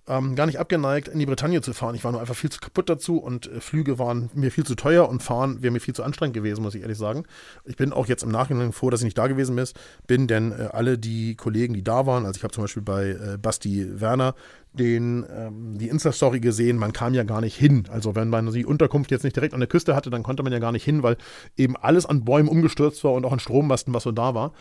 ähm, 0.06 0.36
gar 0.36 0.46
nicht 0.46 0.58
abgeneigt, 0.58 1.08
in 1.08 1.18
die 1.18 1.26
Bretagne 1.26 1.60
zu 1.60 1.72
fahren. 1.72 1.94
Ich 1.94 2.04
war 2.04 2.12
nur 2.12 2.20
einfach 2.20 2.36
viel 2.36 2.50
zu 2.50 2.60
kaputt 2.60 2.88
dazu 2.88 3.18
und 3.18 3.50
äh, 3.50 3.60
Flüge 3.60 3.98
waren 3.98 4.30
mir 4.34 4.50
viel 4.50 4.64
zu 4.64 4.74
teuer 4.74 5.08
und 5.08 5.22
Fahren 5.22 5.62
wäre 5.62 5.72
mir 5.72 5.80
viel 5.80 5.94
zu 5.94 6.04
anstrengend 6.04 6.34
gewesen, 6.34 6.62
muss 6.62 6.74
ich 6.74 6.82
ehrlich 6.82 6.98
sagen. 6.98 7.24
Ich 7.64 7.76
bin 7.76 7.92
auch 7.92 8.06
jetzt 8.06 8.22
im 8.22 8.30
Nachhinein 8.30 8.72
froh, 8.72 8.90
dass 8.90 9.00
ich 9.00 9.06
nicht 9.06 9.18
da 9.18 9.26
gewesen 9.26 9.60
bin, 10.06 10.26
denn 10.26 10.52
äh, 10.52 10.68
alle 10.72 10.98
die 10.98 11.34
Kollegen, 11.34 11.74
die 11.74 11.84
da 11.84 12.06
waren, 12.06 12.24
also 12.24 12.36
ich 12.36 12.44
habe 12.44 12.54
zum 12.54 12.64
Beispiel 12.64 12.82
bei 12.82 13.08
äh, 13.10 13.38
Basti 13.40 14.00
Werner 14.00 14.34
den, 14.76 15.26
ähm, 15.34 15.78
die 15.78 15.88
Insta-Story 15.88 16.40
gesehen, 16.40 16.76
man 16.76 16.92
kam 16.92 17.14
ja 17.14 17.24
gar 17.24 17.40
nicht 17.40 17.56
hin. 17.56 17.84
Also 17.90 18.14
wenn 18.14 18.28
man 18.28 18.52
die 18.52 18.66
Unterkunft 18.66 19.10
jetzt 19.10 19.24
nicht 19.24 19.36
direkt 19.36 19.54
an 19.54 19.60
der 19.60 19.68
Küste 19.68 19.96
hatte, 19.96 20.10
dann 20.10 20.22
konnte 20.22 20.42
man 20.42 20.52
ja 20.52 20.58
gar 20.58 20.72
nicht 20.72 20.84
hin, 20.84 21.02
weil 21.02 21.16
eben 21.56 21.76
alles 21.76 22.06
an 22.06 22.24
Bäumen 22.24 22.48
umgestürzt 22.48 23.02
war 23.04 23.12
und 23.12 23.24
auch 23.24 23.32
an 23.32 23.38
Strommasten, 23.38 23.94
was 23.94 24.04
so 24.04 24.12
da 24.12 24.34
war. 24.34 24.52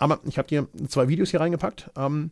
Aber 0.00 0.18
ich 0.24 0.38
habe 0.38 0.48
dir 0.48 0.66
zwei 0.88 1.08
Videos 1.08 1.30
hier 1.30 1.40
reingepackt, 1.40 1.90
ähm, 1.96 2.30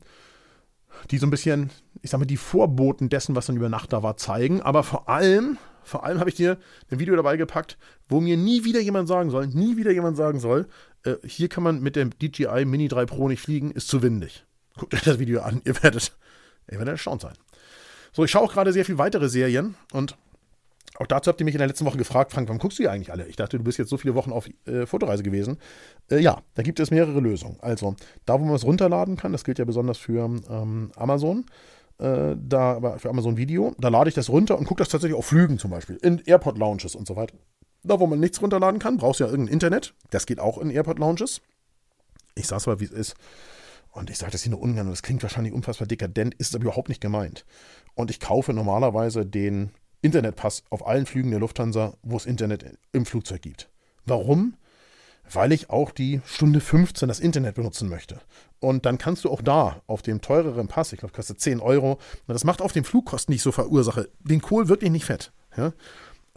die 1.10 1.18
so 1.18 1.26
ein 1.26 1.30
bisschen, 1.30 1.70
ich 2.00 2.10
sag 2.10 2.18
mal, 2.18 2.26
die 2.26 2.38
Vorboten 2.38 3.10
dessen, 3.10 3.36
was 3.36 3.46
dann 3.46 3.56
über 3.56 3.68
Nacht 3.68 3.92
da 3.92 4.02
war, 4.02 4.16
zeigen. 4.16 4.62
Aber 4.62 4.82
vor 4.82 5.08
allem, 5.08 5.58
vor 5.84 6.02
allem 6.02 6.18
habe 6.18 6.30
ich 6.30 6.36
dir 6.36 6.56
ein 6.90 6.98
Video 6.98 7.14
dabei 7.14 7.36
gepackt, 7.36 7.76
wo 8.08 8.20
mir 8.20 8.38
nie 8.38 8.64
wieder 8.64 8.80
jemand 8.80 9.06
sagen 9.06 9.30
soll, 9.30 9.46
nie 9.48 9.76
wieder 9.76 9.92
jemand 9.92 10.16
sagen 10.16 10.40
soll, 10.40 10.66
äh, 11.04 11.16
hier 11.24 11.48
kann 11.48 11.62
man 11.62 11.80
mit 11.80 11.94
dem 11.94 12.10
DJI 12.18 12.64
Mini 12.64 12.88
3 12.88 13.04
Pro 13.04 13.28
nicht 13.28 13.42
fliegen, 13.42 13.70
ist 13.70 13.88
zu 13.88 14.02
windig. 14.02 14.46
Guckt 14.78 14.94
euch 14.94 15.02
das 15.02 15.18
Video 15.18 15.42
an, 15.42 15.60
ihr 15.64 15.80
werdet, 15.82 16.16
ihr 16.70 16.78
werdet 16.78 16.92
erstaunt 16.92 17.20
sein. 17.20 17.34
So, 18.12 18.24
ich 18.24 18.30
schaue 18.30 18.44
auch 18.44 18.52
gerade 18.54 18.72
sehr 18.72 18.86
viele 18.86 18.98
weitere 18.98 19.28
Serien 19.28 19.74
und 19.92 20.16
auch 20.96 21.06
dazu 21.06 21.28
habt 21.28 21.40
ihr 21.40 21.44
mich 21.44 21.54
in 21.54 21.58
der 21.58 21.68
letzten 21.68 21.84
Woche 21.84 21.98
gefragt, 21.98 22.32
Frank, 22.32 22.48
warum 22.48 22.58
guckst 22.58 22.78
du 22.78 22.82
die 22.82 22.88
eigentlich 22.88 23.12
alle? 23.12 23.26
Ich 23.26 23.36
dachte, 23.36 23.58
du 23.58 23.64
bist 23.64 23.78
jetzt 23.78 23.90
so 23.90 23.96
viele 23.96 24.14
Wochen 24.14 24.32
auf 24.32 24.48
äh, 24.66 24.86
Fotoreise 24.86 25.22
gewesen. 25.22 25.58
Äh, 26.10 26.20
ja, 26.20 26.42
da 26.54 26.62
gibt 26.62 26.80
es 26.80 26.90
mehrere 26.90 27.20
Lösungen. 27.20 27.58
Also, 27.60 27.94
da, 28.24 28.40
wo 28.40 28.44
man 28.44 28.54
es 28.54 28.64
runterladen 28.64 29.16
kann, 29.16 29.32
das 29.32 29.44
gilt 29.44 29.58
ja 29.58 29.64
besonders 29.64 29.98
für 29.98 30.24
ähm, 30.24 30.90
Amazon, 30.96 31.44
äh, 31.98 32.34
da, 32.36 32.98
für 32.98 33.10
Amazon 33.10 33.36
Video, 33.36 33.74
da 33.78 33.88
lade 33.88 34.08
ich 34.08 34.14
das 34.14 34.28
runter 34.28 34.58
und 34.58 34.64
gucke 34.64 34.82
das 34.82 34.88
tatsächlich 34.88 35.18
auf 35.18 35.26
Flügen 35.26 35.58
zum 35.58 35.70
Beispiel, 35.70 35.96
in 35.96 36.22
Airport-Lounges 36.24 36.94
und 36.94 37.06
so 37.06 37.16
weiter. 37.16 37.36
Da, 37.84 38.00
wo 38.00 38.06
man 38.06 38.18
nichts 38.18 38.42
runterladen 38.42 38.80
kann, 38.80 38.96
brauchst 38.96 39.20
du 39.20 39.24
ja 39.24 39.30
irgendein 39.30 39.52
Internet. 39.52 39.94
Das 40.10 40.26
geht 40.26 40.40
auch 40.40 40.58
in 40.58 40.70
Airport-Lounges. 40.70 41.40
Ich 42.34 42.46
sag's 42.46 42.66
mal, 42.66 42.80
wie 42.80 42.84
es 42.84 42.92
ist. 42.92 43.14
Und 43.90 44.10
ich 44.10 44.18
sage 44.18 44.32
das 44.32 44.42
hier 44.42 44.50
nur 44.50 44.60
ungern, 44.60 44.86
und 44.86 44.92
das 44.92 45.02
klingt 45.02 45.22
wahrscheinlich 45.22 45.52
unfassbar 45.52 45.88
dekadent, 45.88 46.34
ist 46.34 46.48
es 46.48 46.54
aber 46.54 46.64
überhaupt 46.64 46.88
nicht 46.88 47.00
gemeint. 47.00 47.44
Und 47.94 48.10
ich 48.10 48.20
kaufe 48.20 48.52
normalerweise 48.52 49.26
den 49.26 49.70
Internetpass 50.00 50.62
auf 50.70 50.86
allen 50.86 51.06
Flügen 51.06 51.30
der 51.30 51.40
Lufthansa, 51.40 51.94
wo 52.02 52.16
es 52.16 52.26
Internet 52.26 52.78
im 52.92 53.06
Flugzeug 53.06 53.42
gibt. 53.42 53.68
Warum? 54.06 54.54
Weil 55.30 55.52
ich 55.52 55.68
auch 55.68 55.90
die 55.90 56.20
Stunde 56.24 56.60
15 56.60 57.08
das 57.08 57.20
Internet 57.20 57.56
benutzen 57.56 57.88
möchte. 57.88 58.20
Und 58.60 58.86
dann 58.86 58.96
kannst 58.96 59.24
du 59.24 59.30
auch 59.30 59.42
da 59.42 59.82
auf 59.86 60.02
dem 60.02 60.20
teureren 60.20 60.68
Pass, 60.68 60.92
ich 60.92 61.00
glaube, 61.00 61.14
kostet 61.14 61.40
10 61.40 61.60
Euro, 61.60 61.98
das 62.26 62.44
macht 62.44 62.62
auf 62.62 62.72
den 62.72 62.84
Flugkosten 62.84 63.32
nicht 63.32 63.42
so 63.42 63.52
Verursache, 63.52 64.08
den 64.20 64.40
Kohl 64.40 64.68
wirklich 64.68 64.90
nicht 64.90 65.04
fett. 65.04 65.32
Ja? 65.56 65.72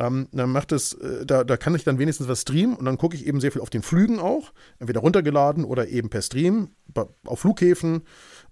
Ähm, 0.02 0.28
dann 0.32 0.52
macht 0.52 0.72
es, 0.72 0.94
äh, 0.94 1.26
da, 1.26 1.44
da 1.44 1.58
kann 1.58 1.76
ich 1.76 1.84
dann 1.84 2.00
wenigstens 2.00 2.28
was 2.28 2.42
streamen 2.42 2.76
und 2.76 2.86
dann 2.86 2.98
gucke 2.98 3.16
ich 3.16 3.28
eben 3.28 3.40
sehr 3.40 3.52
viel 3.52 3.62
auf 3.62 3.70
den 3.70 3.84
Flügen 3.84 4.20
auch, 4.20 4.52
entweder 4.80 5.02
runtergeladen 5.02 5.64
oder 5.64 5.88
eben 5.88 6.10
per 6.10 6.24
Stream, 6.24 6.70
auf 7.26 7.40
Flughäfen 7.40 8.02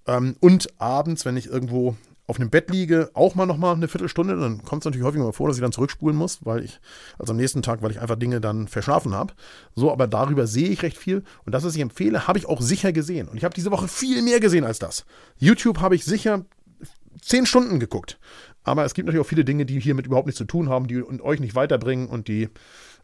ähm, 0.06 0.36
und 0.40 0.80
abends, 0.80 1.26
wenn 1.26 1.38
ich 1.38 1.48
irgendwo 1.48 1.96
auf 2.30 2.40
einem 2.40 2.52
Bett 2.52 2.70
liege, 2.70 3.10
auch 3.16 3.34
mal 3.34 3.48
nochmal 3.48 3.76
eine 3.76 3.88
Viertelstunde. 3.88 4.40
Dann 4.40 4.64
kommt 4.64 4.84
es 4.84 4.86
natürlich 4.86 5.06
häufig 5.06 5.20
mal 5.20 5.34
vor, 5.34 5.48
dass 5.48 5.58
ich 5.58 5.64
dann 5.64 5.72
zurückspulen 5.72 6.16
muss, 6.16 6.46
weil 6.46 6.64
ich, 6.64 6.80
also 7.18 7.34
am 7.34 7.38
nächsten 7.38 7.64
Tag, 7.64 7.82
weil 7.82 7.90
ich 7.90 8.00
einfach 8.00 8.18
Dinge 8.18 8.40
dann 8.40 8.68
verschlafen 8.68 9.16
habe. 9.16 9.34
So, 9.74 9.92
aber 9.92 10.08
darüber 10.08 10.46
sehe 10.46 10.70
ich 10.70 10.84
recht 10.84 10.98
viel. 10.98 11.24
Und 11.46 11.54
das, 11.54 11.64
was 11.64 11.76
ich 11.76 11.82
empfehle, 11.82 12.28
habe 12.28 12.38
ich 12.38 12.46
auch 12.46 12.62
sicher 12.62 12.94
gesehen. 12.94 13.28
Und 13.28 13.38
ich 13.38 13.44
habe 13.44 13.56
diese 13.56 13.72
Woche 13.72 13.88
viel 13.88 14.22
mehr 14.22 14.40
gesehen 14.40 14.64
als 14.64 14.78
das. 14.78 15.06
YouTube 15.38 15.80
habe 15.80 15.96
ich 15.96 16.06
sicher 16.06 16.46
zehn 17.20 17.48
Stunden 17.48 17.80
geguckt. 17.80 18.20
Aber 18.64 18.86
es 18.86 18.94
gibt 18.94 19.08
natürlich 19.08 19.26
auch 19.26 19.30
viele 19.30 19.44
Dinge, 19.44 19.66
die 19.66 19.80
hiermit 19.80 20.06
überhaupt 20.06 20.28
nichts 20.28 20.38
zu 20.38 20.46
tun 20.46 20.70
haben, 20.70 20.88
die 20.88 21.04
euch 21.04 21.40
nicht 21.40 21.56
weiterbringen 21.56 22.08
und 22.08 22.28
die 22.28 22.50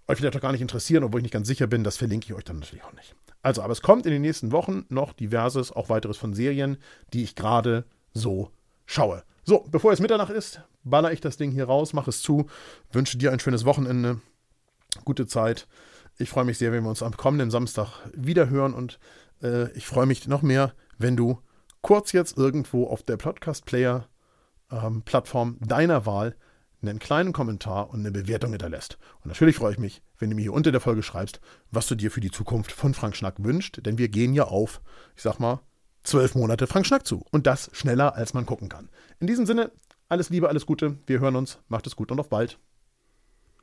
euch 0.07 0.17
vielleicht 0.17 0.38
auch 0.38 0.41
gar 0.41 0.51
nicht 0.51 0.61
interessieren, 0.61 1.03
obwohl 1.03 1.21
ich 1.21 1.23
nicht 1.23 1.33
ganz 1.33 1.47
sicher 1.47 1.65
bin. 1.65 1.83
Das 1.83 1.97
verlinke 1.97 2.27
ich 2.27 2.33
euch 2.35 2.43
dann 2.43 2.59
natürlich 2.59 2.85
auch 2.85 2.93
nicht. 2.93 3.15
Also, 3.41 3.63
aber 3.63 3.73
es 3.73 3.81
kommt 3.81 4.05
in 4.05 4.11
den 4.11 4.21
nächsten 4.21 4.51
Wochen 4.51 4.85
noch 4.89 5.13
diverses, 5.13 5.71
auch 5.71 5.89
weiteres 5.89 6.17
von 6.17 6.35
Serien, 6.35 6.77
die 7.13 7.23
ich 7.23 7.35
gerade 7.35 7.85
so 8.13 8.51
schaue. 8.86 9.24
So, 9.43 9.65
bevor 9.69 9.93
es 9.93 10.00
Mitternacht 10.00 10.32
ist, 10.32 10.62
baller 10.84 11.12
ich 11.12 11.21
das 11.21 11.38
Ding 11.38 11.52
hier 11.52 11.65
raus, 11.65 11.93
mache 11.93 12.10
es 12.10 12.21
zu, 12.21 12.48
wünsche 12.91 13.17
dir 13.17 13.32
ein 13.32 13.39
schönes 13.39 13.65
Wochenende, 13.65 14.21
gute 15.04 15.28
Zeit. 15.28 15.67
Ich 16.17 16.30
freue 16.30 16.45
mich 16.45 16.58
sehr, 16.58 16.71
wenn 16.71 16.84
wir 16.84 16.89
uns 16.89 17.04
am 17.04 17.15
kommenden 17.15 17.52
Samstag 17.52 18.00
wieder 18.13 18.50
hören 18.50 18.74
und 18.74 19.00
äh, 19.43 19.69
ich 19.74 19.86
freue 19.86 20.06
mich 20.06 20.26
noch 20.28 20.41
mehr, 20.41 20.74
wenn 20.98 21.17
du 21.17 21.41
kurz 21.82 22.13
jetzt 22.13 22.38
irgendwo 22.38 22.88
auf 22.88 23.04
der 23.04 23.17
Podcast-Player-Plattform 23.17 25.58
ähm, 25.62 25.67
deiner 25.67 26.06
Wahl 26.06 26.38
einen 26.82 27.00
kleinen 27.00 27.34
Kommentar 27.34 27.89
und 27.89 28.00
eine 28.02 28.12
Bewertung 28.12 28.52
hinterlässt. 28.52 28.98
Und 29.24 29.28
natürlich 29.28 29.56
freue 29.56 29.74
ich 29.74 29.80
mich, 29.80 30.04
wenn 30.17 30.30
du 30.30 30.36
mir 30.36 30.43
hier 30.43 30.54
unter 30.54 30.71
der 30.71 30.82
Folge 30.82 31.04
schreibst, 31.04 31.41
was 31.71 31.88
du 31.88 31.95
dir 31.95 32.12
für 32.12 32.21
die 32.21 32.32
Zukunft 32.32 32.71
von 32.71 32.93
Frank 32.93 33.15
Schnack 33.15 33.36
wünscht, 33.39 33.86
denn 33.86 33.98
wir 33.98 34.10
gehen 34.10 34.34
ja 34.34 34.45
auf, 34.45 34.82
ich 35.15 35.24
sag 35.24 35.39
mal, 35.39 35.62
zwölf 36.05 36.35
Monate 36.35 36.67
Frank 36.67 36.85
Schnack 36.85 37.05
zu. 37.05 37.23
Und 37.31 37.47
das 37.47 37.69
schneller, 37.73 38.15
als 38.15 38.33
man 38.33 38.45
gucken 38.45 38.69
kann. 38.69 38.89
In 39.19 39.27
diesem 39.27 39.45
Sinne, 39.45 39.71
alles 40.07 40.29
Liebe, 40.29 40.49
alles 40.49 40.65
Gute. 40.65 40.97
Wir 41.07 41.19
hören 41.19 41.35
uns. 41.35 41.59
Macht 41.67 41.87
es 41.87 41.95
gut 41.95 42.11
und 42.11 42.19
auf 42.19 42.29
bald. 42.29 42.59